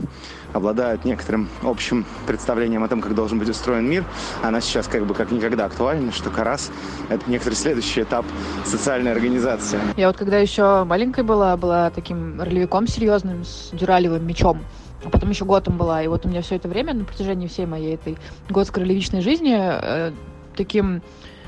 обладают 0.53 1.05
некоторым 1.05 1.49
общим 1.63 2.05
представлением 2.27 2.85
о 2.85 2.89
том, 2.89 3.01
как 3.01 3.15
должен 3.15 3.39
быть 3.39 3.49
устроен 3.49 3.89
мир, 3.89 4.05
она 4.43 4.61
сейчас 4.61 4.87
как 4.87 5.07
бы 5.07 5.15
как 5.15 5.33
никогда 5.33 5.65
актуальна, 5.65 6.13
что 6.13 6.31
Карас— 6.31 6.71
это 7.09 7.29
некоторый 7.29 7.55
следующий 7.55 8.03
этап 8.03 8.25
социальной 8.65 9.13
организации. 9.13 9.81
Я 9.97 10.09
вот 10.09 10.17
когда 10.17 10.39
еще 10.39 10.85
маленькой 10.85 11.25
была, 11.25 11.57
была 11.57 11.91
таким 11.91 12.41
ролевиком 12.41 12.87
серьезным 12.87 13.45
с 13.45 13.71
дюралевым 13.73 14.27
мечом, 14.27 14.61
а 15.07 15.11
потом 15.11 15.31
еще 15.31 15.45
готом 15.45 15.79
была. 15.79 16.03
И 16.03 16.09
вот 16.09 16.27
у 16.27 16.29
меня 16.29 16.43
все 16.43 16.57
это 16.57 16.69
время 16.69 16.93
на 16.93 17.05
протяжении 17.05 17.47
всей 17.47 17.65
моей 17.67 17.95
этой 17.95 18.19
готской 18.49 18.83
ролевичной 18.83 19.21
жизни 19.21 19.57
э, 19.57 20.13
таким 20.57 21.03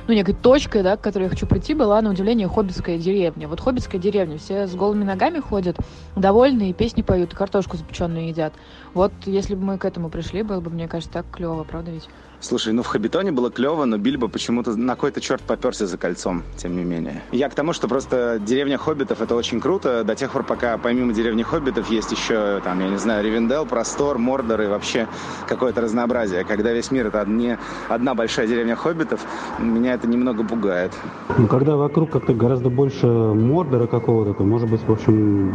ну, 0.09 0.15
некой 0.15 0.35
точкой, 0.35 0.83
да, 0.83 0.97
к 0.97 1.03
которой 1.03 1.25
я 1.25 1.29
хочу 1.29 1.47
прийти, 1.47 1.75
была, 1.75 2.01
на 2.01 2.11
удивление, 2.11 2.49
хоббитская 2.49 2.99
деревня. 2.99 3.47
Вот 3.47 3.61
хоббитская 3.61 4.01
деревня, 4.01 4.39
все 4.39 4.67
с 4.67 4.75
голыми 4.75 5.05
ногами 5.05 5.39
ходят, 5.39 5.77
довольные, 6.17 6.73
песни 6.73 7.03
поют, 7.03 7.35
картошку 7.35 7.77
запеченную 7.77 8.29
едят. 8.29 8.55
Вот 8.95 9.13
если 9.27 9.55
бы 9.55 9.63
мы 9.63 9.79
к 9.79 9.85
этому 9.85 10.09
пришли, 10.09 10.43
было 10.43 10.61
бы, 10.61 10.71
мне 10.71 10.89
кажется, 10.89 11.13
так 11.13 11.27
клево, 11.31 11.63
правда 11.65 11.91
ведь? 11.91 12.09
Слушай, 12.41 12.73
ну 12.73 12.85
в 12.85 12.87
Хабитоне 12.87 13.33
было 13.33 13.51
клево, 13.51 13.85
но 13.85 13.99
Бильбо 13.99 14.29
почему-то 14.29 14.77
на 14.77 14.95
какой-то 14.95 15.21
черт 15.21 15.43
поперся 15.43 15.87
за 15.87 15.99
кольцом, 15.99 16.45
тем 16.57 16.77
не 16.77 16.85
менее. 16.85 17.21
Я 17.33 17.49
к 17.49 17.55
тому, 17.55 17.73
что 17.73 17.89
просто 17.89 18.39
деревня 18.39 18.79
Хоббитов 18.79 19.21
это 19.21 19.35
очень 19.35 19.61
круто, 19.61 20.05
до 20.05 20.15
тех 20.15 20.31
пор, 20.31 20.45
пока 20.45 20.79
помимо 20.79 21.13
деревни 21.13 21.43
Хоббитов 21.43 21.91
есть 21.91 22.13
еще, 22.13 22.61
там, 22.63 22.79
я 22.79 22.89
не 22.91 22.99
знаю, 22.99 23.25
Ривендел, 23.25 23.67
Простор, 23.67 24.19
Мордор 24.19 24.61
и 24.63 24.67
вообще 24.69 25.09
какое-то 25.49 25.81
разнообразие. 25.81 26.45
Когда 26.45 26.73
весь 26.73 26.93
мир 26.93 27.09
это 27.09 27.29
не 27.29 27.59
одна 27.89 28.15
большая 28.15 28.47
деревня 28.47 28.77
Хоббитов, 28.77 29.21
меня 29.59 29.98
это 29.99 30.07
немного 30.09 30.45
пугает. 30.45 30.93
Ну, 31.37 31.47
когда 31.47 31.77
вокруг 31.77 32.11
как-то 32.11 32.33
гораздо 32.33 32.71
больше 32.71 33.07
Мордора 33.07 33.87
какого-то, 33.87 34.35
то, 34.35 34.45
может 34.45 34.71
быть, 34.71 34.81
в 34.83 34.93
общем, 34.93 35.51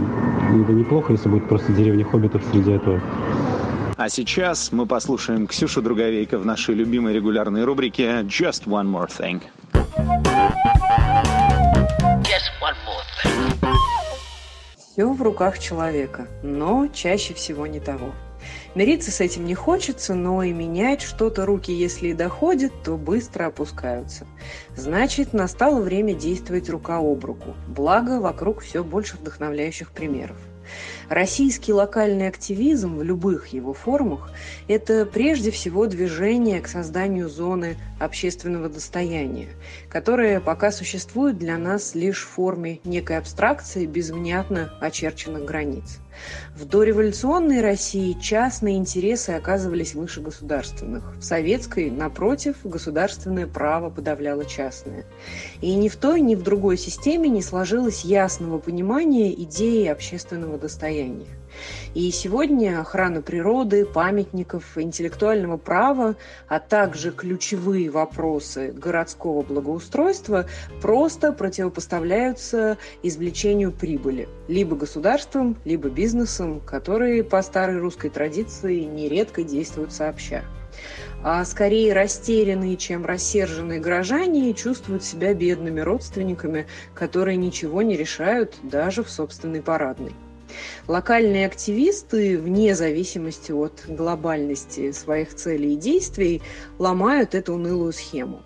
это 0.63 0.73
неплохо, 0.73 1.13
если 1.13 1.29
будет 1.29 1.47
просто 1.47 1.71
деревня 1.71 2.05
Хоббитов 2.05 2.43
среди 2.51 2.71
этого. 2.71 3.01
А 3.95 4.09
сейчас 4.09 4.71
мы 4.71 4.85
послушаем 4.85 5.47
Ксюшу 5.47 5.81
Друговейко 5.81 6.37
в 6.37 6.45
нашей 6.45 6.75
любимой 6.75 7.13
регулярной 7.13 7.63
рубрике 7.63 8.21
«Just 8.23 8.65
One 8.65 8.91
More 8.91 9.07
Thing». 9.07 9.41
Just 12.23 12.49
one 12.59 12.77
more 12.85 13.03
thing. 13.23 13.73
Все 14.75 15.07
в 15.07 15.21
руках 15.21 15.59
человека, 15.59 16.27
но 16.43 16.87
чаще 16.87 17.33
всего 17.33 17.67
не 17.67 17.79
того. 17.79 18.11
Мириться 18.75 19.11
с 19.11 19.21
этим 19.21 19.45
не 19.45 19.53
хочется, 19.53 20.15
но 20.15 20.41
и 20.41 20.51
менять 20.51 21.01
что-то 21.01 21.45
руки, 21.45 21.71
если 21.71 22.07
и 22.07 22.13
доходят, 22.13 22.73
то 22.83 22.97
быстро 22.97 23.45
опускаются. 23.45 24.25
Значит, 24.75 25.33
настало 25.33 25.79
время 25.79 26.15
действовать 26.15 26.69
рука 26.69 26.97
об 26.97 27.23
руку. 27.23 27.53
Благо, 27.67 28.19
вокруг 28.19 28.61
все 28.61 28.83
больше 28.83 29.17
вдохновляющих 29.17 29.91
примеров. 29.91 30.37
Российский 31.09 31.73
локальный 31.73 32.27
активизм 32.27 32.97
в 32.97 33.03
любых 33.03 33.47
его 33.47 33.73
формах– 33.73 34.31
это 34.67 35.05
прежде 35.05 35.51
всего 35.51 35.85
движение 35.85 36.61
к 36.61 36.67
созданию 36.67 37.29
зоны 37.29 37.77
общественного 37.99 38.69
достояния, 38.69 39.49
которая 39.89 40.39
пока 40.39 40.71
существует 40.71 41.37
для 41.37 41.57
нас 41.57 41.93
лишь 41.95 42.23
в 42.23 42.29
форме 42.29 42.79
некой 42.85 43.17
абстракции 43.17 43.85
без 43.85 44.09
внятно 44.09 44.73
очерченных 44.79 45.45
границ. 45.45 45.99
В 46.55 46.65
дореволюционной 46.65 47.61
России 47.61 48.13
частные 48.21 48.77
интересы 48.77 49.31
оказывались 49.31 49.95
выше 49.95 50.21
государственных. 50.21 51.15
В 51.17 51.23
советской, 51.23 51.89
напротив, 51.89 52.57
государственное 52.63 53.47
право 53.47 53.89
подавляло 53.89 54.45
частное. 54.45 55.05
И 55.61 55.73
ни 55.75 55.89
в 55.89 55.95
той, 55.95 56.21
ни 56.21 56.35
в 56.35 56.43
другой 56.43 56.77
системе 56.77 57.29
не 57.29 57.41
сложилось 57.41 58.03
ясного 58.03 58.59
понимания 58.59 59.33
идеи 59.33 59.87
общественного 59.87 60.57
достояния. 60.57 61.27
И 61.93 62.09
сегодня 62.11 62.79
охрана 62.79 63.21
природы, 63.21 63.85
памятников, 63.85 64.77
интеллектуального 64.77 65.57
права, 65.57 66.15
а 66.47 66.59
также 66.59 67.11
ключевые 67.11 67.89
вопросы 67.89 68.71
городского 68.71 69.43
благоустройства 69.43 70.47
просто 70.81 71.31
противопоставляются 71.31 72.77
извлечению 73.03 73.71
прибыли 73.71 74.27
либо 74.47 74.75
государством, 74.75 75.57
либо 75.65 75.89
бизнесом, 75.89 76.59
которые 76.59 77.23
по 77.23 77.41
старой 77.41 77.77
русской 77.77 78.09
традиции 78.09 78.81
нередко 78.81 79.43
действуют 79.43 79.93
сообща 79.93 80.43
а 81.23 81.45
скорее 81.45 81.93
растерянные, 81.93 82.75
чем 82.75 83.05
рассерженные 83.05 83.79
горожане 83.79 84.53
чувствуют 84.53 85.03
себя 85.03 85.33
бедными 85.33 85.79
родственниками, 85.79 86.67
которые 86.93 87.37
ничего 87.37 87.81
не 87.81 87.95
решают 87.95 88.55
даже 88.63 89.03
в 89.03 89.09
собственной 89.09 89.61
парадной. 89.61 90.13
Локальные 90.87 91.45
активисты, 91.45 92.37
вне 92.37 92.75
зависимости 92.75 93.51
от 93.51 93.83
глобальности 93.87 94.91
своих 94.91 95.33
целей 95.33 95.73
и 95.73 95.77
действий, 95.77 96.41
ломают 96.79 97.35
эту 97.35 97.53
унылую 97.53 97.93
схему. 97.93 98.41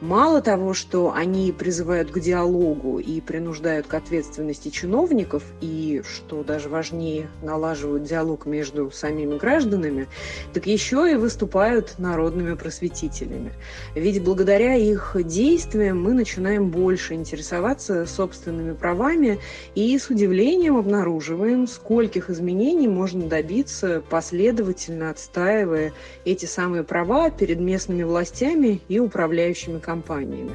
Мало 0.00 0.40
того, 0.40 0.72
что 0.72 1.12
они 1.12 1.52
призывают 1.52 2.10
к 2.10 2.18
диалогу 2.20 3.00
и 3.00 3.20
принуждают 3.20 3.86
к 3.86 3.92
ответственности 3.92 4.70
чиновников, 4.70 5.42
и, 5.60 6.00
что 6.08 6.42
даже 6.42 6.70
важнее, 6.70 7.28
налаживают 7.42 8.04
диалог 8.04 8.46
между 8.46 8.90
самими 8.90 9.36
гражданами, 9.36 10.08
так 10.54 10.66
еще 10.66 11.06
и 11.12 11.16
выступают 11.16 11.98
народными 11.98 12.54
просветителями. 12.54 13.52
Ведь 13.94 14.24
благодаря 14.24 14.74
их 14.74 15.16
действиям 15.16 16.02
мы 16.02 16.14
начинаем 16.14 16.70
больше 16.70 17.12
интересоваться 17.12 18.06
собственными 18.06 18.72
правами 18.72 19.38
и 19.74 19.98
с 19.98 20.08
удивлением 20.08 20.78
обнаруживаем, 20.78 21.66
скольких 21.66 22.30
изменений 22.30 22.88
можно 22.88 23.28
добиться, 23.28 24.02
последовательно 24.08 25.10
отстаивая 25.10 25.92
эти 26.24 26.46
самые 26.46 26.84
права 26.84 27.28
перед 27.28 27.60
местными 27.60 28.02
властями 28.02 28.80
и 28.88 28.98
управляющими 28.98 29.72
компаниями 29.74 29.89
компаниями. 29.90 30.54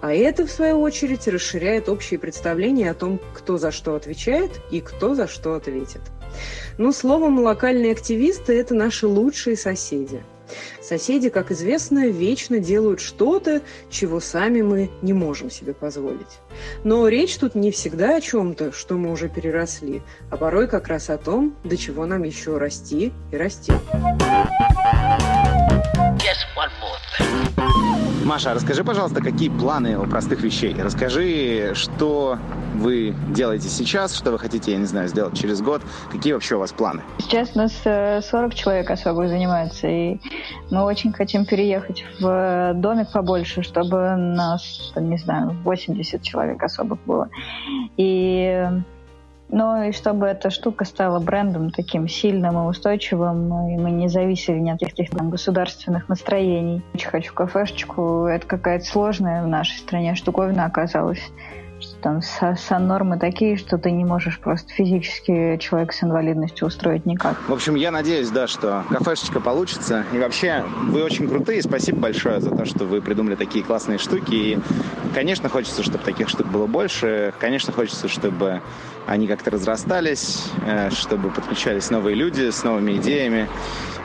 А 0.00 0.12
это, 0.12 0.46
в 0.46 0.50
свою 0.50 0.80
очередь, 0.80 1.26
расширяет 1.26 1.88
общее 1.88 2.20
представление 2.20 2.92
о 2.92 2.94
том, 2.94 3.20
кто 3.34 3.58
за 3.58 3.72
что 3.72 3.96
отвечает 3.96 4.52
и 4.70 4.80
кто 4.80 5.16
за 5.16 5.26
что 5.26 5.54
ответит. 5.54 6.00
Ну, 6.78 6.92
словом, 6.92 7.40
локальные 7.40 7.90
активисты– 7.92 8.52
это 8.60 8.74
наши 8.74 9.08
лучшие 9.08 9.56
соседи. 9.56 10.22
Соседи, 10.80 11.28
как 11.28 11.50
известно, 11.50 12.06
вечно 12.06 12.60
делают 12.60 13.00
что-то, 13.00 13.62
чего 13.90 14.20
сами 14.20 14.62
мы 14.62 14.90
не 15.02 15.12
можем 15.12 15.50
себе 15.50 15.74
позволить. 15.74 16.38
Но 16.84 17.08
речь 17.08 17.36
тут 17.36 17.56
не 17.56 17.70
всегда 17.70 18.16
о 18.16 18.20
чем-то, 18.20 18.72
что 18.72 18.94
мы 18.94 19.10
уже 19.10 19.28
переросли, 19.28 20.02
а 20.30 20.36
порой 20.36 20.68
как 20.68 20.86
раз 20.86 21.10
о 21.10 21.18
том, 21.18 21.56
до 21.64 21.76
чего 21.76 22.06
нам 22.06 22.22
еще 22.22 22.56
расти 22.58 23.12
и 23.32 23.36
расти. 23.36 23.72
Just 26.28 26.44
one 26.56 26.72
more 26.80 26.98
thing. 27.18 28.07
Маша, 28.28 28.52
расскажи, 28.52 28.84
пожалуйста, 28.84 29.22
какие 29.22 29.48
планы 29.48 29.98
у 29.98 30.04
простых 30.04 30.42
вещей? 30.42 30.76
Расскажи, 30.78 31.72
что 31.72 32.36
вы 32.74 33.14
делаете 33.30 33.70
сейчас, 33.70 34.14
что 34.14 34.32
вы 34.32 34.38
хотите, 34.38 34.72
я 34.72 34.76
не 34.76 34.84
знаю, 34.84 35.08
сделать 35.08 35.34
через 35.34 35.62
год. 35.62 35.80
Какие 36.12 36.34
вообще 36.34 36.56
у 36.56 36.58
вас 36.58 36.70
планы? 36.72 37.00
Сейчас 37.20 37.52
у 37.54 37.58
нас 37.58 37.72
40 37.72 38.52
э, 38.52 38.54
человек 38.54 38.90
особо 38.90 39.28
занимается, 39.28 39.88
и 39.88 40.18
мы 40.70 40.82
очень 40.84 41.10
хотим 41.14 41.46
переехать 41.46 42.04
в 42.20 42.74
домик 42.74 43.10
побольше, 43.12 43.62
чтобы 43.62 44.14
нас, 44.16 44.92
не 44.94 45.16
знаю, 45.16 45.56
80 45.64 46.22
человек 46.22 46.62
особых 46.62 46.98
было. 47.06 47.30
И 47.96 48.62
ну 49.50 49.82
и 49.82 49.92
чтобы 49.92 50.26
эта 50.26 50.50
штука 50.50 50.84
стала 50.84 51.18
брендом 51.20 51.70
таким 51.70 52.06
сильным 52.08 52.58
и 52.58 52.68
устойчивым, 52.68 53.68
и 53.68 53.76
мы 53.76 53.90
не 53.90 54.08
зависели 54.08 54.58
ни 54.58 54.70
от 54.70 54.80
каких-то 54.80 55.24
государственных 55.24 56.08
настроений. 56.08 56.82
Очень 56.94 57.08
хочу 57.08 57.34
кафешечку. 57.34 58.26
Это 58.26 58.46
какая-то 58.46 58.84
сложная 58.84 59.42
в 59.42 59.48
нашей 59.48 59.78
стране 59.78 60.14
штуковина 60.14 60.66
оказалась. 60.66 61.22
что 61.80 61.96
там 62.00 62.20
сон-нормы 62.56 63.18
такие, 63.18 63.56
что 63.56 63.78
ты 63.78 63.90
не 63.90 64.04
можешь 64.04 64.38
просто 64.40 64.72
физически 64.72 65.56
человек 65.58 65.92
с 65.92 66.02
инвалидностью 66.02 66.66
устроить 66.66 67.06
никак. 67.06 67.36
В 67.48 67.52
общем, 67.52 67.74
я 67.74 67.90
надеюсь, 67.90 68.30
да, 68.30 68.46
что 68.46 68.84
кафешечка 68.88 69.40
получится. 69.40 70.04
И 70.12 70.18
вообще, 70.18 70.64
вы 70.88 71.02
очень 71.02 71.28
крутые. 71.28 71.62
Спасибо 71.62 72.00
большое 72.00 72.40
за 72.40 72.50
то, 72.50 72.64
что 72.64 72.84
вы 72.84 73.00
придумали 73.00 73.36
такие 73.36 73.64
классные 73.64 73.98
штуки. 73.98 74.34
И, 74.34 74.58
конечно, 75.14 75.48
хочется, 75.48 75.82
чтобы 75.82 76.04
таких 76.04 76.28
штук 76.28 76.48
было 76.48 76.66
больше. 76.66 77.32
Конечно, 77.38 77.72
хочется, 77.72 78.08
чтобы 78.08 78.60
они 79.08 79.26
как-то 79.26 79.50
разрастались, 79.50 80.44
э, 80.66 80.90
чтобы 80.90 81.30
подключались 81.30 81.90
новые 81.90 82.14
люди 82.14 82.50
с 82.50 82.62
новыми 82.62 82.92
идеями. 82.96 83.48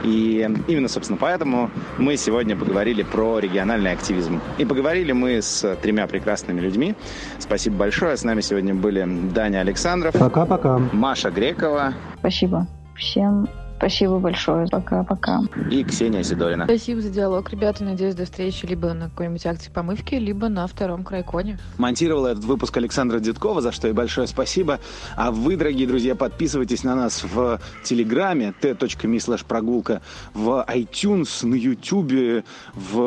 И 0.03 0.49
именно, 0.67 0.87
собственно, 0.87 1.17
поэтому 1.17 1.69
мы 1.97 2.17
сегодня 2.17 2.55
поговорили 2.57 3.03
про 3.03 3.39
региональный 3.39 3.91
активизм. 3.91 4.41
И 4.57 4.65
поговорили 4.65 5.11
мы 5.11 5.41
с 5.41 5.77
тремя 5.81 6.07
прекрасными 6.07 6.59
людьми. 6.59 6.95
Спасибо 7.39 7.77
большое. 7.77 8.17
С 8.17 8.23
нами 8.23 8.41
сегодня 8.41 8.73
были 8.73 9.07
Даня 9.33 9.59
Александров. 9.59 10.13
Пока-пока. 10.13 10.79
Маша 10.91 11.29
Грекова. 11.31 11.93
Спасибо. 12.19 12.67
Всем 12.95 13.47
Спасибо 13.77 14.19
большое. 14.19 14.67
Пока-пока. 14.67 15.41
И 15.69 15.83
Ксения 15.83 16.23
Сидорина. 16.23 16.65
Спасибо 16.65 17.01
за 17.01 17.09
диалог, 17.09 17.49
ребята. 17.51 17.83
Надеюсь, 17.83 18.15
до 18.15 18.25
встречи 18.25 18.65
либо 18.65 18.93
на 18.93 19.09
какой-нибудь 19.09 19.45
акции 19.45 19.69
помывки, 19.69 20.15
либо 20.15 20.47
на 20.49 20.65
втором 20.67 21.03
крайконе. 21.03 21.59
Монтировала 21.77 22.27
этот 22.27 22.45
выпуск 22.45 22.75
Александра 22.77 23.19
Дедкова, 23.19 23.61
за 23.61 23.71
что 23.71 23.87
и 23.87 23.91
большое 23.91 24.27
спасибо. 24.27 24.79
А 25.15 25.31
вы, 25.31 25.57
дорогие 25.57 25.87
друзья, 25.87 26.15
подписывайтесь 26.15 26.83
на 26.83 26.95
нас 26.95 27.23
в 27.23 27.59
Телеграме 27.83 28.53
t.me 28.61 29.17
slash 29.17 29.45
прогулка, 29.45 30.01
в 30.33 30.65
iTunes, 30.69 31.45
на 31.45 31.55
YouTube, 31.55 32.45
в 32.73 32.97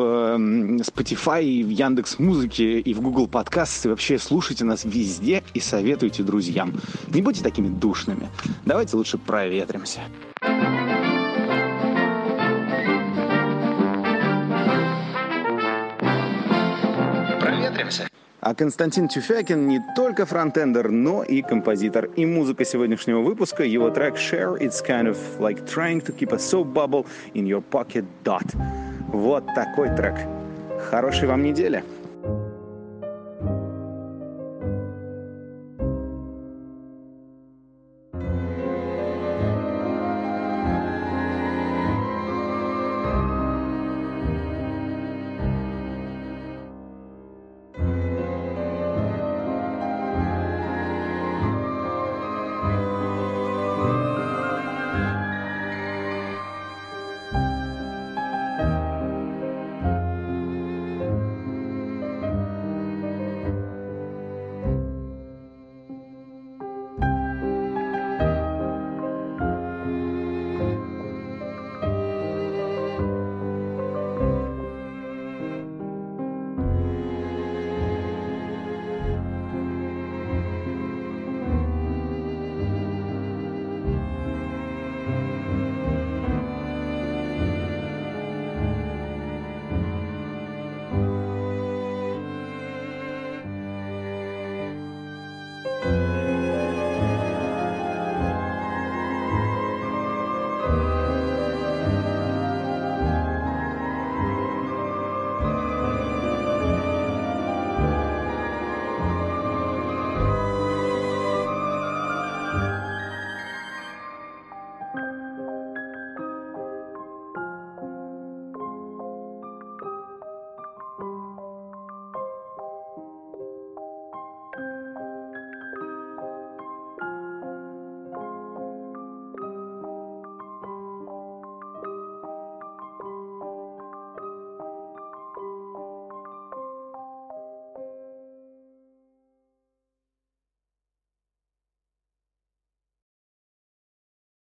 Spotify, 0.82 1.64
в 1.64 1.70
Яндекс 1.70 2.18
Музыке 2.18 2.80
и 2.80 2.94
в 2.94 3.00
Google 3.00 3.28
Подкаст. 3.28 3.86
И 3.86 3.88
вообще 3.88 4.18
слушайте 4.18 4.64
нас 4.64 4.84
везде 4.84 5.42
и 5.54 5.60
советуйте 5.60 6.22
друзьям. 6.22 6.74
Не 7.08 7.22
будьте 7.22 7.42
такими 7.42 7.68
душными. 7.68 8.28
Давайте 8.64 8.96
лучше 8.96 9.18
проветримся. 9.18 10.00
Проветримся. 17.40 18.08
А 18.40 18.54
Константин 18.54 19.08
Тюфякин 19.08 19.66
не 19.66 19.80
только 19.96 20.24
фронтендер, 20.24 20.90
но 20.90 21.22
и 21.22 21.42
композитор. 21.42 22.06
И 22.16 22.24
музыка 22.24 22.64
сегодняшнего 22.64 23.20
выпуска, 23.20 23.64
его 23.64 23.90
трек 23.90 24.14
Share, 24.16 24.56
it's 24.60 24.80
kind 24.80 25.08
of 25.08 25.16
like 25.40 25.66
trying 25.66 26.00
to 26.00 26.12
keep 26.12 26.32
a 26.32 26.38
soap 26.38 26.72
bubble 26.72 27.06
in 27.34 27.46
your 27.46 27.62
pocket 27.62 28.04
dot. 28.24 28.46
Вот 29.12 29.44
такой 29.54 29.88
трек. 29.96 30.14
Хорошей 30.90 31.26
вам 31.26 31.42
недели. 31.42 31.82